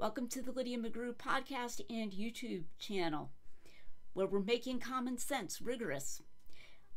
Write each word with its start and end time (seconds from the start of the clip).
Welcome 0.00 0.28
to 0.28 0.40
the 0.40 0.50
Lydia 0.50 0.78
McGrew 0.78 1.14
podcast 1.14 1.82
and 1.90 2.10
YouTube 2.10 2.64
channel, 2.78 3.32
where 4.14 4.26
we're 4.26 4.40
making 4.40 4.80
common 4.80 5.18
sense 5.18 5.60
rigorous. 5.60 6.22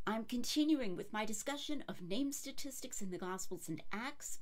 I'm 0.06 0.24
continuing 0.24 0.96
with 0.96 1.12
my 1.12 1.26
discussion 1.26 1.84
of 1.86 2.00
name 2.00 2.32
statistics 2.32 3.02
in 3.02 3.10
the 3.10 3.18
Gospels 3.18 3.68
and 3.68 3.82
Acts 3.92 4.38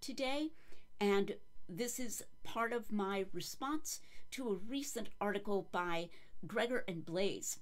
today, 0.00 0.52
and 0.98 1.34
this 1.68 2.00
is 2.00 2.24
part 2.42 2.72
of 2.72 2.90
my 2.90 3.26
response 3.34 4.00
to 4.30 4.48
a 4.48 4.66
recent 4.66 5.10
article 5.20 5.68
by 5.70 6.08
Gregor 6.46 6.84
and 6.88 7.04
Blais 7.04 7.58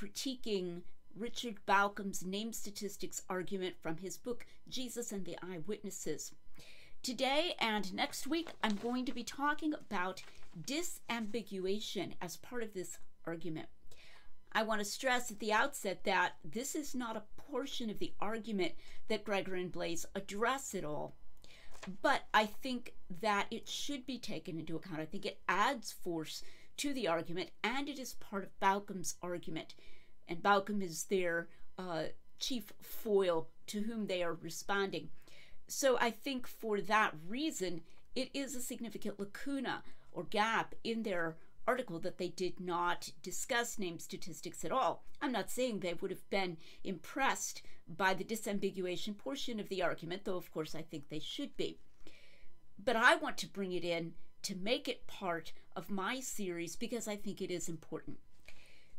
critiquing 0.00 0.84
Richard 1.14 1.56
Bauckham's 1.66 2.24
name 2.24 2.54
statistics 2.54 3.20
argument 3.28 3.74
from 3.78 3.98
his 3.98 4.16
book 4.16 4.46
Jesus 4.70 5.12
and 5.12 5.26
the 5.26 5.36
Eyewitnesses. 5.42 6.32
Today 7.02 7.54
and 7.58 7.94
next 7.94 8.26
week, 8.26 8.50
I'm 8.62 8.76
going 8.76 9.04
to 9.06 9.12
be 9.12 9.22
talking 9.22 9.72
about 9.72 10.22
disambiguation 10.66 12.12
as 12.20 12.36
part 12.36 12.62
of 12.62 12.74
this 12.74 12.98
argument. 13.24 13.68
I 14.52 14.62
want 14.64 14.80
to 14.80 14.84
stress 14.84 15.30
at 15.30 15.38
the 15.38 15.52
outset 15.52 16.04
that 16.04 16.32
this 16.44 16.74
is 16.74 16.94
not 16.94 17.16
a 17.16 17.22
portion 17.50 17.88
of 17.88 17.98
the 17.98 18.12
argument 18.20 18.72
that 19.08 19.24
Gregor 19.24 19.54
and 19.54 19.72
Blais 19.72 20.04
address 20.14 20.74
at 20.74 20.84
all. 20.84 21.14
But 22.02 22.22
I 22.34 22.46
think 22.46 22.94
that 23.20 23.46
it 23.50 23.68
should 23.68 24.04
be 24.04 24.18
taken 24.18 24.58
into 24.58 24.76
account. 24.76 25.00
I 25.00 25.06
think 25.06 25.24
it 25.24 25.40
adds 25.48 25.92
force 25.92 26.42
to 26.78 26.92
the 26.92 27.08
argument, 27.08 27.50
and 27.62 27.88
it 27.88 27.98
is 27.98 28.14
part 28.14 28.44
of 28.44 28.60
Bauckham's 28.60 29.14
argument. 29.22 29.74
And 30.26 30.42
Bauckham 30.42 30.82
is 30.82 31.04
their 31.04 31.48
uh, 31.78 32.04
chief 32.38 32.72
foil 32.82 33.48
to 33.68 33.82
whom 33.82 34.06
they 34.06 34.22
are 34.22 34.34
responding. 34.34 35.08
So 35.68 35.98
I 36.00 36.10
think 36.10 36.46
for 36.46 36.80
that 36.80 37.14
reason, 37.28 37.82
it 38.14 38.30
is 38.34 38.56
a 38.56 38.60
significant 38.60 39.20
lacuna 39.20 39.82
or 40.12 40.24
gap 40.24 40.74
in 40.82 41.02
their 41.02 41.36
article 41.66 41.98
that 42.00 42.16
they 42.16 42.28
did 42.28 42.58
not 42.58 43.10
discuss 43.22 43.78
name 43.78 43.98
statistics 43.98 44.64
at 44.64 44.72
all. 44.72 45.04
I'm 45.20 45.32
not 45.32 45.50
saying 45.50 45.80
they 45.80 45.92
would 45.92 46.10
have 46.10 46.28
been 46.30 46.56
impressed 46.82 47.60
by 47.86 48.14
the 48.14 48.24
disambiguation 48.24 49.16
portion 49.16 49.60
of 49.60 49.68
the 49.68 49.82
argument, 49.82 50.24
though 50.24 50.36
of 50.36 50.50
course 50.50 50.74
I 50.74 50.80
think 50.80 51.10
they 51.10 51.18
should 51.18 51.54
be. 51.58 51.78
But 52.82 52.96
I 52.96 53.16
want 53.16 53.36
to 53.38 53.46
bring 53.46 53.72
it 53.72 53.84
in 53.84 54.14
to 54.42 54.56
make 54.56 54.88
it 54.88 55.06
part 55.06 55.52
of 55.76 55.90
my 55.90 56.20
series 56.20 56.76
because 56.76 57.06
I 57.06 57.16
think 57.16 57.42
it 57.42 57.50
is 57.50 57.68
important. 57.68 58.18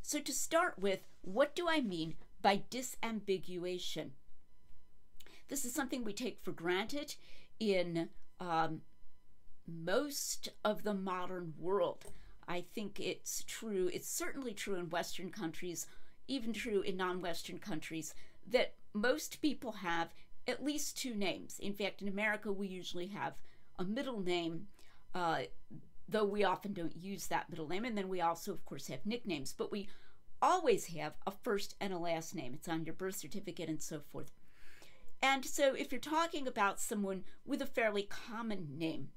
So, 0.02 0.20
to 0.20 0.32
start 0.32 0.78
with, 0.80 1.00
what 1.22 1.56
do 1.56 1.68
I 1.68 1.82
mean 1.82 2.16
by 2.42 2.64
disambiguation? 2.70 4.12
This 5.50 5.66
is 5.66 5.74
something 5.74 6.04
we 6.04 6.14
take 6.14 6.40
for 6.44 6.52
granted 6.52 7.16
in 7.60 8.10
um, 8.40 8.82
most 9.68 10.50
of 10.64 10.84
the 10.84 10.94
modern 10.94 11.54
world. 11.58 12.06
I 12.48 12.62
think 12.62 13.00
it's 13.00 13.44
true, 13.46 13.90
it's 13.94 14.10
certainly 14.10 14.54
true 14.54 14.76
in 14.76 14.90
Western 14.90 15.32
countries, 15.32 15.88
even 16.28 16.54
true 16.54 16.82
in 16.82 16.98
non 16.98 17.22
Western 17.22 17.58
countries, 17.58 18.14
that 18.48 18.74
most 18.94 19.42
people 19.42 19.72
have 19.72 20.14
at 20.48 20.64
least 20.64 20.98
two 20.98 21.16
names. 21.16 21.60
In 21.60 21.74
fact, 21.74 22.02
in 22.02 22.08
America, 22.08 22.52
we 22.52 22.68
usually 22.68 23.08
have 23.08 23.34
a 23.78 23.84
middle 23.84 24.20
name, 24.20 24.68
uh, 25.14 25.42
though 26.08 26.26
we 26.26 26.44
often 26.44 26.74
don't 26.74 26.96
use 26.96 27.28
that 27.28 27.50
middle 27.50 27.68
name. 27.68 27.86
And 27.86 27.98
then 27.98 28.10
we 28.10 28.22
also, 28.22 28.52
of 28.52 28.66
course, 28.66 28.88
have 28.88 29.06
nicknames, 29.06 29.54
but 29.54 29.72
we 29.72 29.90
always 30.42 30.86
have 30.88 31.14
a 31.28 31.32
first 31.32 31.76
and 31.80 31.94
a 31.94 31.98
last 31.98 32.34
name. 32.36 32.54
It's 32.54 32.68
on 32.68 32.86
your 32.86 32.96
birth 32.96 33.16
certificate 33.16 33.70
and 33.70 33.82
so 33.82 34.02
forth. 34.12 34.32
And 35.22 35.46
so 35.46 35.74
if 35.74 35.92
you're 35.92 36.00
talking 36.00 36.48
about 36.48 36.80
someone 36.80 37.24
with 37.46 37.62
a 37.62 37.66
fairly 37.66 38.04
common 38.04 38.78
name, 38.78 39.10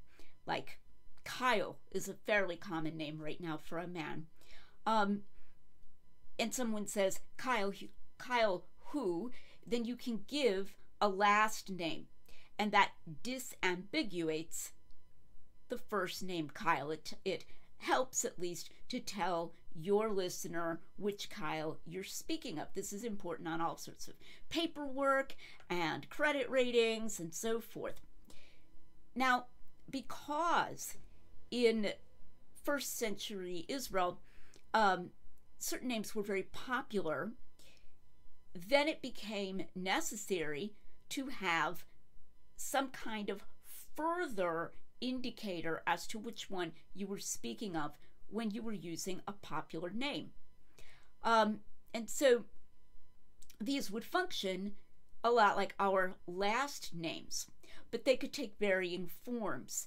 like 0.46 0.78
Kyle 1.24 1.78
is 1.92 2.08
a 2.08 2.14
fairly 2.14 2.56
common 2.56 2.96
name 2.96 3.20
right 3.20 3.40
now 3.40 3.56
for 3.56 3.78
a 3.78 3.86
man, 3.86 4.26
um, 4.86 5.22
and 6.38 6.52
someone 6.52 6.86
says 6.86 7.20
Kyle, 7.36 7.72
Kyle 8.18 8.64
who, 8.86 9.30
then 9.66 9.84
you 9.84 9.96
can 9.96 10.24
give 10.26 10.74
a 11.00 11.08
last 11.08 11.70
name, 11.70 12.06
and 12.58 12.72
that 12.72 12.90
disambiguates 13.22 14.70
the 15.68 15.78
first 15.78 16.22
name 16.22 16.50
Kyle. 16.52 16.90
It, 16.90 17.14
it 17.24 17.44
helps 17.78 18.24
at 18.24 18.38
least 18.38 18.70
to 18.88 18.98
tell 18.98 19.52
your 19.74 20.10
listener 20.10 20.80
which 20.96 21.30
Kyle 21.30 21.78
you're 21.86 22.04
speaking 22.04 22.58
of. 22.58 22.68
This 22.74 22.92
is 22.92 23.04
important 23.04 23.48
on 23.48 23.60
all 23.60 23.76
sorts 23.76 24.08
of 24.08 24.14
paperwork 24.48 25.34
and 25.70 26.08
credit 26.08 26.48
ratings 26.50 27.18
and 27.18 27.34
so 27.34 27.60
forth. 27.60 28.00
Now, 29.14 29.46
because 29.90 30.96
in 31.50 31.92
first 32.62 32.98
century 32.98 33.64
Israel, 33.68 34.20
um, 34.74 35.10
certain 35.58 35.88
names 35.88 36.14
were 36.14 36.22
very 36.22 36.44
popular, 36.44 37.32
then 38.54 38.88
it 38.88 39.02
became 39.02 39.64
necessary 39.74 40.72
to 41.10 41.26
have 41.26 41.84
some 42.56 42.88
kind 42.88 43.28
of 43.28 43.44
further 43.96 44.72
indicator 45.00 45.82
as 45.86 46.06
to 46.06 46.18
which 46.18 46.48
one 46.48 46.72
you 46.94 47.06
were 47.06 47.18
speaking 47.18 47.76
of 47.76 47.92
when 48.32 48.50
you 48.50 48.62
were 48.62 48.72
using 48.72 49.20
a 49.28 49.32
popular 49.32 49.90
name. 49.90 50.30
Um, 51.22 51.60
and 51.94 52.08
so 52.08 52.44
these 53.60 53.90
would 53.90 54.04
function 54.04 54.72
a 55.22 55.30
lot 55.30 55.56
like 55.56 55.74
our 55.78 56.14
last 56.26 56.94
names, 56.94 57.46
but 57.90 58.04
they 58.04 58.16
could 58.16 58.32
take 58.32 58.58
varying 58.58 59.08
forms. 59.24 59.86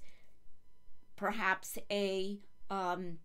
Perhaps 1.15 1.77
a 1.91 2.39
um, 2.69 3.19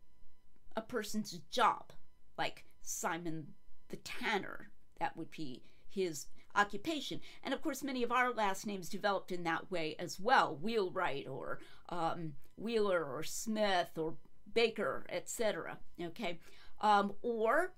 a 0.76 0.81
person's 0.81 1.41
job, 1.50 1.92
like 2.38 2.64
Simon 2.82 3.48
the 3.88 3.97
Tanner, 3.97 4.70
that 4.98 5.16
would 5.16 5.31
be 5.31 5.62
his 5.88 6.26
occupation. 6.54 7.20
And 7.42 7.52
of 7.52 7.62
course, 7.62 7.82
many 7.82 8.02
of 8.02 8.12
our 8.12 8.32
last 8.32 8.66
names 8.66 8.88
developed 8.88 9.32
in 9.32 9.44
that 9.44 9.70
way 9.70 9.97
as 9.98 10.19
well 10.20 10.56
Wheelwright 10.60 11.26
or 11.28 11.60
um, 11.88 12.34
Wheeler 12.56 13.04
or 13.04 13.22
Smith 13.22 13.97
or 13.97 14.14
Baker, 14.53 15.06
etc. 15.09 15.78
Okay, 16.00 16.38
um, 16.81 17.12
or 17.22 17.72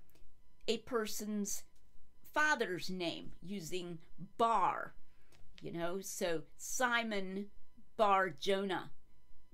a 0.67 0.77
person's 0.79 1.63
father's 2.33 2.89
name 2.89 3.31
using 3.41 3.99
Bar. 4.37 4.93
You 5.61 5.71
know, 5.71 6.01
so 6.01 6.41
Simon 6.57 7.47
Bar 7.97 8.31
Jonah 8.31 8.91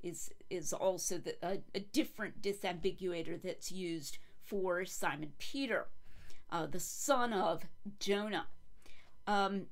is 0.02 0.31
is 0.50 0.74
also 0.74 1.18
the, 1.18 1.35
a, 1.44 1.59
a, 1.75 1.80
different 1.80 2.41
disambiguator 2.41 3.41
that's 3.41 3.72
used 3.72 4.18
for 4.46 4.86
Simon 4.86 5.34
Peter, 5.38 5.88
uh, 6.51 6.66
the 6.66 6.80
son 6.80 7.34
of 7.34 7.63
Jonah. 8.00 8.47
Um, 9.28 9.66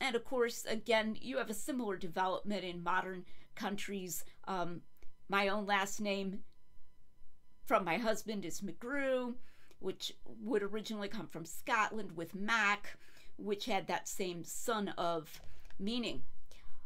and 0.00 0.14
of 0.14 0.24
course, 0.24 0.64
again, 0.66 1.16
you 1.20 1.38
have 1.38 1.50
a 1.50 1.54
similar 1.54 1.96
development 1.96 2.62
in 2.62 2.82
modern 2.82 3.24
countries. 3.54 4.24
Um, 4.46 4.82
my 5.28 5.48
own 5.48 5.66
last 5.66 6.00
name 6.00 6.40
from 7.66 7.84
my 7.84 7.96
husband 7.96 8.44
is 8.44 8.60
McGrew, 8.60 9.34
which 9.78 10.12
would 10.42 10.62
originally 10.62 11.08
come 11.08 11.26
from 11.26 11.44
Scotland 11.44 12.16
with 12.16 12.34
Mac, 12.34 12.96
which 13.36 13.66
had 13.66 13.86
that 13.86 14.08
same 14.08 14.44
son 14.44 14.88
of 14.90 15.40
meaning. 15.78 16.22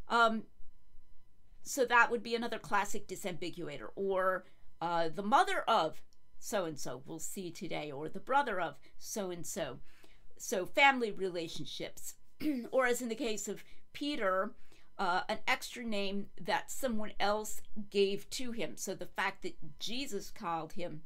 Um, 0.09 0.45
so 1.63 1.85
that 1.85 2.11
would 2.11 2.23
be 2.23 2.35
another 2.35 2.59
classic 2.59 3.07
disambiguator, 3.07 3.89
or 3.95 4.45
uh, 4.81 5.11
the 5.15 5.23
mother 5.23 5.61
of 5.69 6.03
so 6.39 6.65
and 6.65 6.79
so, 6.79 7.03
we'll 7.05 7.19
see 7.19 7.51
today, 7.51 7.91
or 7.91 8.09
the 8.09 8.21
brother 8.21 8.61
of 8.61 8.79
so 8.97 9.31
and 9.31 9.45
so. 9.45 9.79
So 10.37 10.67
family 10.67 11.11
relationships, 11.11 12.15
or 12.71 12.87
as 12.87 13.03
in 13.03 13.09
the 13.09 13.15
case 13.15 13.49
of 13.49 13.65
Peter, 13.93 14.53
uh, 14.99 15.23
an 15.29 15.39
extra 15.47 15.85
name 15.85 16.27
that 16.41 16.71
someone 16.71 17.13
else 17.21 17.61
gave 17.91 18.29
to 18.31 18.53
him. 18.53 18.73
So 18.77 18.95
the 18.95 19.07
fact 19.07 19.43
that 19.43 19.57
Jesus 19.79 20.31
called 20.31 20.73
him 20.73 21.03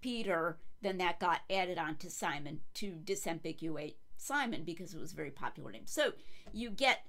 Peter, 0.00 0.58
then 0.80 0.98
that 0.98 1.20
got 1.20 1.40
added 1.50 1.78
on 1.78 1.96
to 1.96 2.10
Simon 2.10 2.60
to 2.74 2.92
disambiguate 3.04 3.96
Simon 4.16 4.64
because 4.64 4.94
it 4.94 5.00
was 5.00 5.12
a 5.12 5.16
very 5.16 5.30
popular 5.30 5.70
name. 5.70 5.86
So 5.86 6.12
you 6.52 6.70
get 6.70 7.04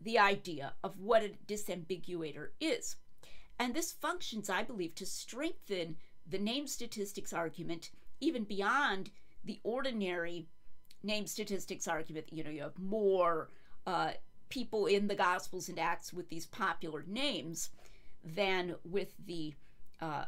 the 0.00 0.18
idea 0.18 0.74
of 0.82 0.98
what 0.98 1.22
a 1.22 1.32
disambiguator 1.46 2.48
is. 2.60 2.96
And 3.58 3.74
this 3.74 3.92
functions, 3.92 4.48
I 4.48 4.62
believe, 4.62 4.94
to 4.96 5.06
strengthen 5.06 5.96
the 6.28 6.38
name 6.38 6.66
statistics 6.66 7.32
argument 7.32 7.90
even 8.20 8.44
beyond 8.44 9.10
the 9.44 9.60
ordinary 9.62 10.46
name 11.02 11.26
statistics 11.26 11.88
argument. 11.88 12.26
You 12.32 12.44
know, 12.44 12.50
you 12.50 12.62
have 12.62 12.78
more 12.78 13.50
uh, 13.86 14.12
people 14.48 14.86
in 14.86 15.08
the 15.08 15.14
Gospels 15.14 15.68
and 15.68 15.78
Acts 15.78 16.12
with 16.12 16.28
these 16.28 16.46
popular 16.46 17.04
names 17.06 17.70
than 18.24 18.76
with 18.84 19.14
the 19.26 19.54
uh, 20.00 20.24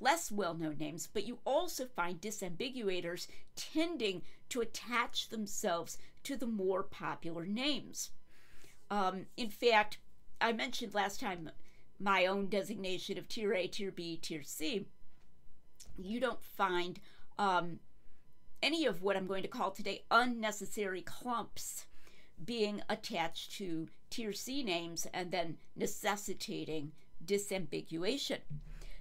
less 0.00 0.30
well 0.30 0.54
known 0.54 0.76
names, 0.78 1.08
but 1.12 1.26
you 1.26 1.38
also 1.44 1.86
find 1.86 2.20
disambiguators 2.20 3.26
tending 3.56 4.22
to 4.48 4.60
attach 4.60 5.28
themselves 5.28 5.98
to 6.24 6.36
the 6.36 6.46
more 6.46 6.82
popular 6.82 7.44
names. 7.44 8.10
Um, 8.90 9.26
in 9.36 9.50
fact, 9.50 9.98
I 10.40 10.52
mentioned 10.52 10.94
last 10.94 11.20
time 11.20 11.50
my 11.98 12.26
own 12.26 12.46
designation 12.46 13.18
of 13.18 13.28
tier 13.28 13.52
A, 13.54 13.66
tier 13.66 13.90
B, 13.90 14.16
tier 14.16 14.42
C, 14.42 14.86
you 15.96 16.20
don't 16.20 16.42
find 16.42 17.00
um, 17.38 17.80
any 18.62 18.86
of 18.86 19.02
what 19.02 19.16
I'm 19.16 19.26
going 19.26 19.42
to 19.42 19.48
call 19.48 19.70
today 19.70 20.04
unnecessary 20.10 21.02
clumps 21.02 21.86
being 22.44 22.82
attached 22.88 23.52
to 23.58 23.88
tier 24.10 24.32
C 24.32 24.62
names 24.62 25.06
and 25.12 25.30
then 25.30 25.56
necessitating 25.76 26.92
disambiguation. 27.24 28.38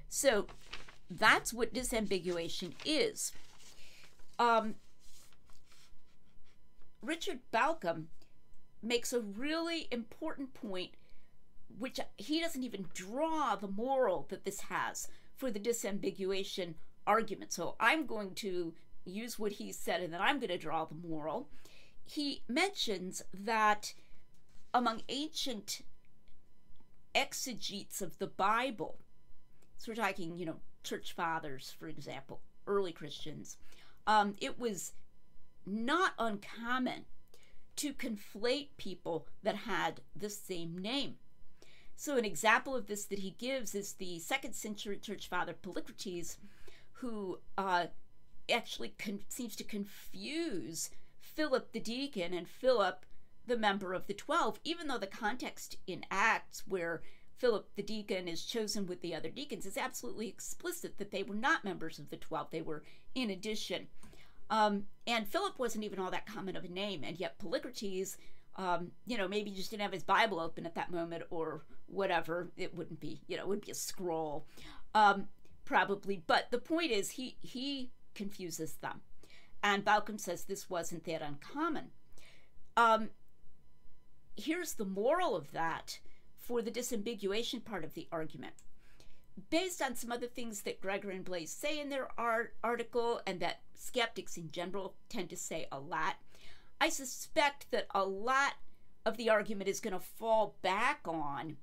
So 0.09 0.47
that's 1.09 1.53
what 1.53 1.73
disambiguation 1.73 2.73
is. 2.85 3.31
Um, 4.39 4.75
Richard 7.01 7.39
Bauckham 7.53 8.05
makes 8.83 9.13
a 9.13 9.19
really 9.19 9.87
important 9.91 10.53
point, 10.53 10.91
which 11.77 11.99
he 12.17 12.39
doesn't 12.39 12.63
even 12.63 12.87
draw 12.93 13.55
the 13.55 13.67
moral 13.67 14.25
that 14.29 14.45
this 14.45 14.61
has 14.61 15.07
for 15.35 15.51
the 15.51 15.59
disambiguation 15.59 16.75
argument. 17.05 17.53
So 17.53 17.75
I'm 17.79 18.05
going 18.05 18.33
to 18.35 18.73
use 19.05 19.39
what 19.39 19.53
he 19.53 19.71
said 19.71 20.01
and 20.01 20.13
then 20.13 20.21
I'm 20.21 20.39
going 20.39 20.49
to 20.49 20.57
draw 20.57 20.85
the 20.85 20.95
moral. 20.95 21.47
He 22.07 22.43
mentions 22.47 23.21
that 23.33 23.93
among 24.73 25.01
ancient 25.09 25.81
exegetes 27.13 28.01
of 28.01 28.17
the 28.17 28.27
Bible, 28.27 28.97
so 29.77 29.91
we're 29.91 29.95
talking, 29.95 30.37
you 30.37 30.45
know, 30.45 30.61
church 30.83 31.11
fathers, 31.11 31.75
for 31.77 31.87
example, 31.87 32.39
early 32.65 32.93
Christians, 32.93 33.57
um, 34.07 34.35
it 34.39 34.57
was 34.57 34.93
not 35.65 36.13
uncommon 36.17 37.05
to 37.75 37.93
conflate 37.93 38.69
people 38.77 39.27
that 39.43 39.55
had 39.55 39.99
the 40.15 40.29
same 40.29 40.77
name. 40.77 41.15
So, 41.97 42.15
an 42.15 42.25
example 42.25 42.75
of 42.75 42.87
this 42.87 43.05
that 43.05 43.19
he 43.19 43.31
gives 43.31 43.75
is 43.75 43.93
the 43.93 44.19
second 44.19 44.53
century 44.53 44.97
church 44.97 45.27
father 45.27 45.53
Polycrates, 45.53 46.37
who 46.93 47.39
uh, 47.57 47.87
actually 48.49 48.93
seems 49.27 49.55
to 49.57 49.63
confuse 49.63 50.89
Philip 51.37 51.71
the 51.71 51.79
deacon 51.79 52.33
and 52.33 52.49
Philip 52.49 53.05
the 53.45 53.55
member 53.55 53.93
of 53.93 54.07
the 54.07 54.13
twelve, 54.15 54.59
even 54.63 54.87
though 54.87 54.97
the 54.97 55.05
context 55.07 55.77
in 55.85 56.03
Acts, 56.09 56.63
where 56.67 57.03
Philip 57.37 57.69
the 57.75 57.83
deacon 57.83 58.27
is 58.27 58.43
chosen 58.43 58.87
with 58.87 59.01
the 59.01 59.13
other 59.13 59.29
deacons, 59.29 59.67
is 59.67 59.77
absolutely 59.77 60.27
explicit 60.27 60.97
that 60.97 61.11
they 61.11 61.21
were 61.21 61.35
not 61.35 61.63
members 61.63 61.99
of 61.99 62.09
the 62.09 62.17
twelve, 62.17 62.49
they 62.49 62.63
were 62.63 62.83
in 63.13 63.29
addition. 63.29 63.85
Um, 64.49 64.85
and 65.05 65.27
Philip 65.27 65.59
wasn't 65.59 65.83
even 65.83 65.99
all 65.99 66.09
that 66.09 66.25
common 66.25 66.55
of 66.55 66.63
a 66.63 66.69
name, 66.69 67.03
and 67.03 67.19
yet 67.19 67.37
Polycrates, 67.37 68.17
um, 68.55 68.91
you 69.05 69.15
know, 69.17 69.27
maybe 69.27 69.51
just 69.51 69.69
didn't 69.69 69.83
have 69.83 69.93
his 69.93 70.03
Bible 70.03 70.39
open 70.39 70.65
at 70.65 70.73
that 70.73 70.91
moment 70.91 71.23
or 71.29 71.61
whatever. 71.85 72.49
It 72.57 72.73
wouldn't 72.75 72.99
be, 72.99 73.21
you 73.27 73.37
know, 73.37 73.43
it 73.43 73.49
would 73.49 73.65
be 73.65 73.71
a 73.71 73.75
scroll, 73.75 74.47
um, 74.95 75.27
probably. 75.65 76.23
But 76.25 76.47
the 76.49 76.57
point 76.57 76.91
is, 76.91 77.11
he 77.11 77.37
he 77.41 77.91
confuses 78.15 78.73
them, 78.81 79.01
and 79.63 79.83
Bauckham 79.83 80.19
says 80.19 80.43
this 80.43 80.69
wasn't 80.69 81.05
that 81.05 81.21
uncommon. 81.21 81.91
Um, 82.75 83.09
here's 84.35 84.73
the 84.73 84.85
moral 84.85 85.35
of 85.35 85.51
that 85.51 85.99
for 86.37 86.61
the 86.61 86.71
disambiguation 86.71 87.63
part 87.63 87.83
of 87.83 87.93
the 87.93 88.07
argument 88.11 88.53
based 89.49 89.81
on 89.81 89.95
some 89.95 90.11
other 90.11 90.27
things 90.27 90.61
that 90.61 90.81
Gregor 90.81 91.11
and 91.11 91.25
Blais 91.25 91.49
say 91.49 91.79
in 91.79 91.89
their 91.89 92.09
art 92.17 92.55
article 92.63 93.21
and 93.25 93.39
that 93.39 93.61
skeptics 93.75 94.37
in 94.37 94.51
general 94.51 94.95
tend 95.09 95.29
to 95.29 95.37
say 95.37 95.67
a 95.71 95.79
lot, 95.79 96.15
I 96.81 96.89
suspect 96.89 97.71
that 97.71 97.87
a 97.93 98.03
lot 98.03 98.53
of 99.05 99.17
the 99.17 99.29
argument 99.29 99.69
is 99.69 99.79
going 99.79 99.93
to 99.93 99.99
fall 99.99 100.55
back 100.61 101.01
on 101.05 101.57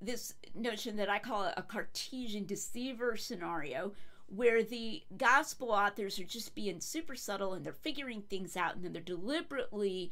this 0.00 0.34
notion 0.54 0.96
that 0.96 1.10
I 1.10 1.18
call 1.18 1.52
a 1.56 1.62
Cartesian 1.62 2.46
deceiver 2.46 3.16
scenario, 3.16 3.92
where 4.26 4.62
the 4.62 5.02
gospel 5.16 5.70
authors 5.70 6.18
are 6.18 6.24
just 6.24 6.54
being 6.54 6.80
super 6.80 7.14
subtle 7.14 7.52
and 7.52 7.64
they're 7.64 7.72
figuring 7.72 8.22
things 8.22 8.56
out 8.56 8.74
and 8.74 8.84
then 8.84 8.92
they're 8.92 9.02
deliberately 9.02 10.10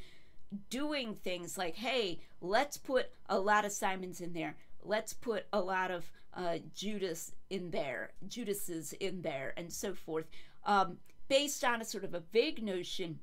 doing 0.70 1.14
things 1.14 1.56
like, 1.56 1.76
hey, 1.76 2.20
let's 2.40 2.76
put 2.76 3.10
a 3.28 3.38
lot 3.38 3.64
of 3.64 3.72
Simons 3.72 4.20
in 4.20 4.32
there. 4.32 4.56
Let's 4.84 5.12
put 5.12 5.46
a 5.52 5.60
lot 5.60 5.90
of 5.90 6.10
uh, 6.34 6.58
Judas 6.74 7.32
in 7.50 7.70
there, 7.70 8.12
Judas's 8.26 8.92
in 8.94 9.22
there, 9.22 9.54
and 9.56 9.72
so 9.72 9.94
forth, 9.94 10.26
um, 10.64 10.98
based 11.28 11.64
on 11.64 11.80
a 11.80 11.84
sort 11.84 12.04
of 12.04 12.14
a 12.14 12.22
vague 12.32 12.62
notion 12.62 13.20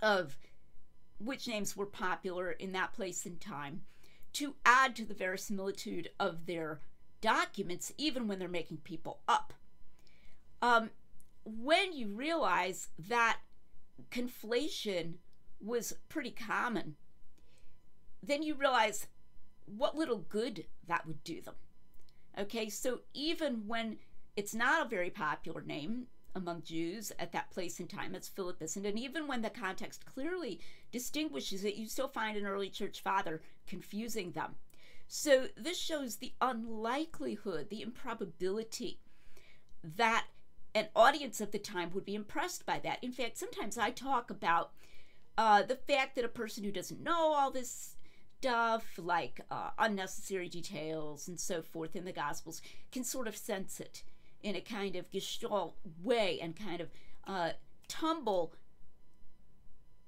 of 0.00 0.38
which 1.18 1.48
names 1.48 1.76
were 1.76 1.86
popular 1.86 2.50
in 2.50 2.72
that 2.72 2.92
place 2.92 3.24
and 3.26 3.40
time 3.40 3.82
to 4.34 4.54
add 4.66 4.94
to 4.96 5.04
the 5.04 5.14
verisimilitude 5.14 6.10
of 6.20 6.46
their 6.46 6.80
documents, 7.20 7.92
even 7.96 8.28
when 8.28 8.38
they're 8.38 8.48
making 8.48 8.76
people 8.78 9.20
up. 9.26 9.54
Um, 10.62 10.90
when 11.44 11.92
you 11.92 12.08
realize 12.08 12.88
that 12.98 13.38
conflation 14.10 15.14
was 15.60 15.94
pretty 16.08 16.30
common, 16.30 16.96
then 18.22 18.42
you 18.42 18.54
realize 18.54 19.06
what 19.66 19.96
little 19.96 20.18
good 20.28 20.64
that 20.86 21.06
would 21.06 21.22
do 21.24 21.40
them. 21.40 21.54
Okay, 22.38 22.68
so 22.68 23.00
even 23.14 23.66
when 23.66 23.98
it's 24.36 24.54
not 24.54 24.84
a 24.84 24.88
very 24.88 25.10
popular 25.10 25.62
name 25.62 26.06
among 26.34 26.62
Jews 26.62 27.12
at 27.18 27.32
that 27.32 27.50
place 27.50 27.80
and 27.80 27.88
time, 27.88 28.14
it's 28.14 28.28
Philip 28.28 28.60
isn't, 28.60 28.84
and 28.84 28.98
even 28.98 29.26
when 29.26 29.42
the 29.42 29.50
context 29.50 30.04
clearly 30.04 30.60
distinguishes 30.92 31.64
it, 31.64 31.76
you 31.76 31.86
still 31.86 32.08
find 32.08 32.36
an 32.36 32.46
early 32.46 32.68
church 32.68 33.00
father 33.00 33.40
confusing 33.66 34.32
them. 34.32 34.56
So 35.08 35.46
this 35.56 35.78
shows 35.78 36.16
the 36.16 36.34
unlikelihood, 36.40 37.70
the 37.70 37.80
improbability 37.80 38.98
that 39.96 40.26
an 40.76 40.88
audience 40.94 41.40
of 41.40 41.52
the 41.52 41.58
time 41.58 41.90
would 41.94 42.04
be 42.04 42.14
impressed 42.14 42.66
by 42.66 42.78
that. 42.80 42.98
In 43.00 43.10
fact, 43.10 43.38
sometimes 43.38 43.78
I 43.78 43.90
talk 43.90 44.28
about 44.30 44.72
uh, 45.38 45.62
the 45.62 45.74
fact 45.74 46.16
that 46.16 46.24
a 46.24 46.28
person 46.28 46.64
who 46.64 46.70
doesn't 46.70 47.02
know 47.02 47.32
all 47.32 47.50
this 47.50 47.96
stuff 48.38 48.84
like 48.98 49.40
uh, 49.50 49.70
unnecessary 49.78 50.50
details 50.50 51.28
and 51.28 51.40
so 51.40 51.62
forth 51.62 51.96
in 51.96 52.04
the 52.04 52.12
Gospels 52.12 52.60
can 52.92 53.04
sort 53.04 53.26
of 53.26 53.34
sense 53.34 53.80
it 53.80 54.02
in 54.42 54.54
a 54.54 54.60
kind 54.60 54.96
of 54.96 55.10
gestalt 55.10 55.76
way 56.02 56.38
and 56.42 56.54
kind 56.54 56.82
of 56.82 56.90
uh, 57.26 57.52
tumble 57.88 58.52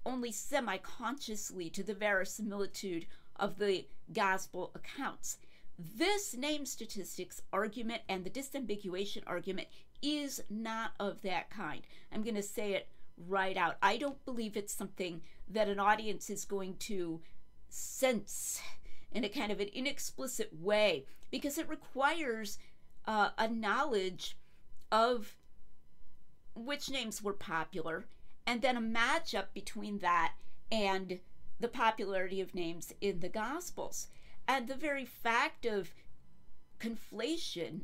only 0.04 0.30
semi 0.30 0.76
consciously 0.76 1.70
to 1.70 1.82
the 1.82 1.94
verisimilitude 1.94 3.06
of 3.36 3.58
the 3.58 3.86
Gospel 4.12 4.70
accounts. 4.74 5.38
This 5.78 6.36
name 6.36 6.66
statistics 6.66 7.40
argument 7.54 8.02
and 8.06 8.22
the 8.22 8.30
disambiguation 8.30 9.22
argument 9.26 9.68
is 10.02 10.42
not 10.48 10.92
of 10.98 11.22
that 11.22 11.50
kind. 11.50 11.82
I'm 12.12 12.22
going 12.22 12.34
to 12.34 12.42
say 12.42 12.72
it 12.72 12.88
right 13.26 13.56
out. 13.56 13.76
I 13.82 13.96
don't 13.96 14.24
believe 14.24 14.56
it's 14.56 14.72
something 14.72 15.22
that 15.48 15.68
an 15.68 15.80
audience 15.80 16.30
is 16.30 16.44
going 16.44 16.76
to 16.80 17.20
sense 17.68 18.60
in 19.12 19.24
a 19.24 19.28
kind 19.28 19.50
of 19.50 19.60
an 19.60 19.68
inexplicit 19.68 20.50
way 20.52 21.04
because 21.30 21.58
it 21.58 21.68
requires 21.68 22.58
uh, 23.06 23.30
a 23.38 23.48
knowledge 23.48 24.36
of 24.92 25.36
which 26.54 26.90
names 26.90 27.22
were 27.22 27.32
popular 27.32 28.06
and 28.46 28.62
then 28.62 28.76
a 28.76 28.80
matchup 28.80 29.46
between 29.54 29.98
that 29.98 30.32
and 30.70 31.20
the 31.60 31.68
popularity 31.68 32.40
of 32.40 32.54
names 32.54 32.92
in 33.00 33.20
the 33.20 33.28
Gospels. 33.28 34.08
And 34.46 34.68
the 34.68 34.74
very 34.74 35.04
fact 35.04 35.66
of 35.66 35.92
conflation 36.80 37.82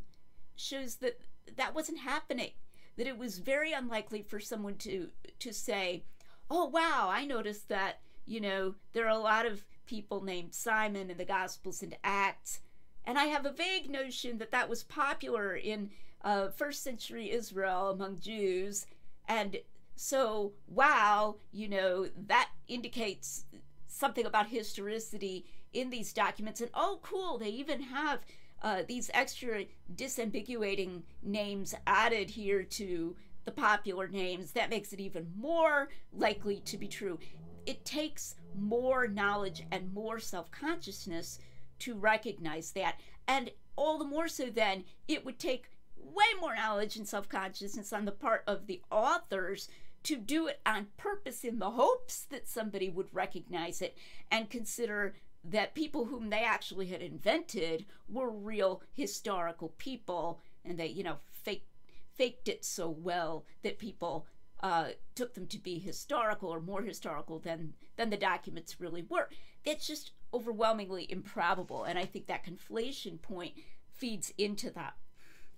shows 0.57 0.97
that 0.97 1.21
that 1.57 1.75
wasn't 1.75 1.99
happening. 1.99 2.53
That 2.97 3.07
it 3.07 3.19
was 3.19 3.39
very 3.39 3.73
unlikely 3.73 4.23
for 4.23 4.39
someone 4.41 4.77
to 4.79 5.11
to 5.41 5.53
say, 5.53 6.05
"Oh 6.51 6.67
wow, 6.67 7.09
I 7.11 7.25
noticed 7.25 7.69
that 7.69 8.01
you 8.27 8.41
know 8.41 8.75
there 8.93 9.07
are 9.07 9.19
a 9.19 9.19
lot 9.19 9.47
of 9.47 9.65
people 9.87 10.23
named 10.23 10.55
Simon 10.55 11.11
in 11.11 11.19
the 11.19 11.25
Gospels 11.25 11.83
and 11.83 11.97
Acts. 12.03 12.61
And 13.05 13.19
I 13.19 13.25
have 13.25 13.45
a 13.45 13.53
vague 13.53 13.91
notion 13.91 14.39
that 14.39 14.51
that 14.51 14.69
was 14.69 14.83
popular 14.83 15.55
in 15.55 15.91
uh, 16.23 16.49
first 16.49 16.83
century 16.83 17.31
Israel 17.31 17.91
among 17.91 18.19
Jews. 18.19 18.87
And 19.29 19.59
so, 19.95 20.53
wow, 20.67 21.37
you 21.53 21.69
know, 21.69 22.09
that 22.27 22.51
indicates 22.67 23.45
something 23.87 24.27
about 24.27 24.49
historicity 24.49 25.45
in 25.73 25.91
these 25.91 26.13
documents. 26.13 26.61
And 26.61 26.71
oh, 26.75 26.99
cool, 27.03 27.39
they 27.39 27.51
even 27.51 27.83
have 27.83 28.21
uh, 28.65 28.83
these 28.89 29.11
extra 29.15 29.67
disambiguating 29.95 31.03
names 31.23 31.75
added 31.87 32.31
here 32.31 32.65
to 32.65 33.15
the 33.45 33.53
popular 33.53 34.09
names. 34.09 34.51
That 34.53 34.71
makes 34.71 34.93
it 34.93 34.99
even 34.99 35.31
more 35.37 35.91
likely 36.13 36.61
to 36.61 36.77
be 36.77 36.89
true 36.89 37.21
it 37.67 37.85
takes 37.85 38.35
more 38.57 39.07
knowledge 39.09 39.63
and 39.71 39.93
more 39.93 40.19
self 40.19 40.51
consciousness 40.51 41.39
to 41.81 41.95
recognize 41.95 42.73
that. 42.73 43.01
And 43.27 43.51
all 43.77 43.99
the 43.99 44.05
more 44.05 44.29
so, 44.29 44.47
then, 44.47 44.85
it 45.09 45.25
would 45.25 45.39
take 45.39 45.71
way 45.97 46.25
more 46.41 46.55
knowledge 46.55 46.97
and 46.97 47.09
self 47.09 47.29
consciousness 47.29 47.93
on 47.93 48.05
the 48.05 48.13
part 48.13 48.45
of 48.47 48.67
the 48.67 48.83
authors 48.91 49.69
to 50.05 50.17
do 50.17 50.47
it 50.47 50.61
on 50.67 50.89
purpose 50.99 51.45
in 51.45 51.59
the 51.59 51.71
hopes 51.71 52.27
that 52.31 52.47
somebody 52.47 52.91
would 52.91 53.09
recognize 53.13 53.81
it 53.81 53.97
and 54.31 54.51
consider 54.51 55.15
that 55.45 55.75
people 55.75 56.07
whom 56.07 56.31
they 56.31 56.43
actually 56.43 56.87
had 56.87 57.03
invented 57.03 57.85
were 58.09 58.31
real 58.31 58.83
historical 58.93 59.69
people, 59.77 60.41
and 60.65 60.79
they, 60.79 60.87
you 60.87 61.03
know, 61.03 61.19
faked 61.43 61.69
faked 62.17 62.49
it 62.49 62.65
so 62.65 62.89
well 62.89 63.45
that 63.63 63.79
people 63.79 64.27
uh, 64.63 64.91
took 65.17 65.35
them 65.35 65.47
to 65.49 65.59
be 65.59 65.79
historical 65.79 66.49
or 66.49 66.61
more 66.61 66.83
historical 66.83 67.39
than 67.39 67.75
than 67.97 68.11
the 68.11 68.17
documents 68.17 68.81
really 68.81 69.03
were. 69.03 69.29
It's 69.65 69.87
just 69.87 70.13
overwhelmingly 70.33 71.11
improbable, 71.11 71.85
and 71.85 71.99
I 71.99 72.07
think 72.07 72.27
that 72.27 72.45
conflation 72.45 73.21
point 73.21 73.55
feeds 73.93 74.33
into 74.39 74.71
that. 74.71 74.95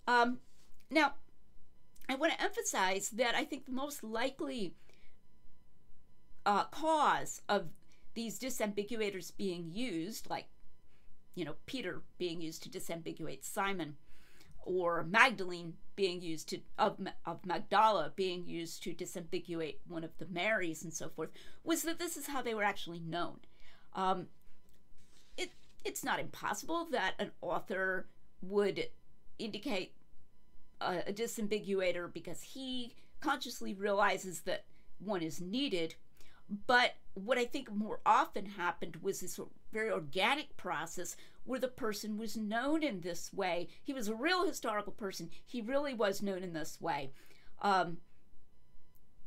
Um, 0.09 0.41
now, 0.91 1.15
I 2.09 2.15
want 2.15 2.33
to 2.33 2.43
emphasize 2.43 3.11
that 3.11 3.35
I 3.35 3.45
think 3.45 3.67
the 3.67 3.73
most 3.73 4.05
likely 4.05 4.75
uh, 6.45 6.65
cause 6.65 7.43
of 7.49 7.69
these 8.17 8.41
disambiguators 8.41 9.37
being 9.37 9.71
used, 9.71 10.29
like, 10.29 10.47
you 11.35 11.45
know, 11.45 11.55
Peter 11.67 12.03
being 12.17 12.41
used 12.41 12.63
to 12.63 12.71
disambiguate 12.71 13.45
Simon, 13.45 13.97
or 14.63 15.05
Magdalene 15.05 15.75
being 15.95 16.23
used 16.23 16.49
to 16.49 16.61
of, 16.79 16.99
of 17.27 17.45
Magdala 17.45 18.13
being 18.17 18.47
used 18.47 18.83
to 18.83 18.95
disambiguate 18.95 19.77
one 19.87 20.03
of 20.03 20.17
the 20.19 20.27
Marys 20.27 20.83
and 20.83 20.93
so 20.93 21.11
forth, 21.11 21.29
was 21.63 21.83
that 21.83 21.99
this 21.99 22.17
is 22.17 22.27
how 22.27 22.41
they 22.41 22.55
were 22.55 22.65
actually 22.65 23.01
known. 23.01 23.39
Um, 23.93 24.29
it 25.37 25.51
it's 25.85 26.03
not 26.03 26.19
impossible 26.19 26.89
that 26.93 27.15
an 27.19 27.33
author 27.43 28.09
would 28.41 28.89
indicate 29.39 29.93
a, 30.81 31.03
a 31.07 31.13
disambiguator 31.13 32.11
because 32.11 32.41
he 32.41 32.95
consciously 33.21 33.75
realizes 33.75 34.41
that 34.41 34.65
one 34.99 35.23
is 35.23 35.39
needed. 35.41 35.97
But 36.49 36.95
what 37.15 37.39
I 37.39 37.45
think 37.45 37.73
more 37.73 38.01
often 38.05 38.47
happened 38.47 38.97
was 39.03 39.21
this 39.21 39.41
very 39.73 39.91
organic 39.91 40.57
process 40.57 41.17
where 41.45 41.61
the 41.61 41.69
person 41.69 42.19
was 42.19 42.37
known 42.37 42.83
in 42.83 43.01
this 43.01 43.33
way. 43.33 43.69
He 43.83 43.93
was 43.93 44.09
a 44.09 44.15
real 44.15 44.47
historical 44.47 44.93
person. 44.93 45.31
He 45.45 45.61
really 45.61 45.95
was 45.95 46.23
known 46.23 46.43
in 46.43 46.53
this 46.53 46.81
way. 46.81 47.13
Um, 47.63 47.99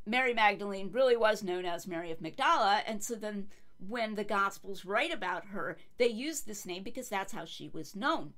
Mary 0.05 0.33
Magdalene 0.33 0.91
really 0.91 1.17
was 1.17 1.43
known 1.43 1.65
as 1.65 1.87
Mary 1.87 2.11
of 2.11 2.21
Magdala, 2.21 2.81
and 2.85 3.03
so 3.03 3.15
then 3.15 3.47
when 3.87 4.15
the 4.15 4.23
Gospels 4.23 4.85
write 4.85 5.13
about 5.13 5.45
her, 5.45 5.77
they 5.97 6.07
use 6.07 6.41
this 6.41 6.65
name 6.65 6.83
because 6.83 7.09
that's 7.09 7.33
how 7.33 7.45
she 7.45 7.69
was 7.69 7.95
known. 7.95 8.33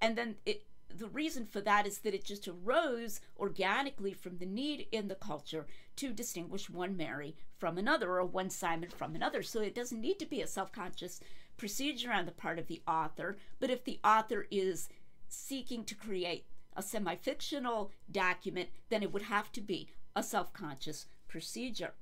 And 0.00 0.16
then 0.16 0.36
it 0.46 0.62
the 0.96 1.08
reason 1.08 1.44
for 1.44 1.60
that 1.60 1.86
is 1.86 1.98
that 1.98 2.14
it 2.14 2.24
just 2.24 2.48
arose 2.48 3.20
organically 3.38 4.12
from 4.12 4.38
the 4.38 4.46
need 4.46 4.86
in 4.92 5.08
the 5.08 5.14
culture 5.14 5.66
to 5.96 6.12
distinguish 6.12 6.70
one 6.70 6.96
Mary 6.96 7.36
from 7.58 7.78
another 7.78 8.10
or 8.12 8.24
one 8.24 8.50
Simon 8.50 8.90
from 8.90 9.14
another. 9.14 9.42
So 9.42 9.60
it 9.60 9.74
doesn't 9.74 10.00
need 10.00 10.18
to 10.18 10.26
be 10.26 10.40
a 10.42 10.46
self 10.46 10.72
conscious 10.72 11.20
procedure 11.56 12.12
on 12.12 12.26
the 12.26 12.32
part 12.32 12.58
of 12.58 12.66
the 12.66 12.82
author, 12.88 13.36
but 13.58 13.70
if 13.70 13.84
the 13.84 14.00
author 14.02 14.46
is 14.50 14.88
seeking 15.28 15.84
to 15.84 15.94
create 15.94 16.44
a 16.76 16.82
semi 16.82 17.14
fictional 17.16 17.92
document, 18.10 18.68
then 18.88 19.02
it 19.02 19.12
would 19.12 19.22
have 19.22 19.52
to 19.52 19.60
be 19.60 19.88
a 20.16 20.22
self 20.22 20.52
conscious 20.52 21.06
procedure. 21.28 21.92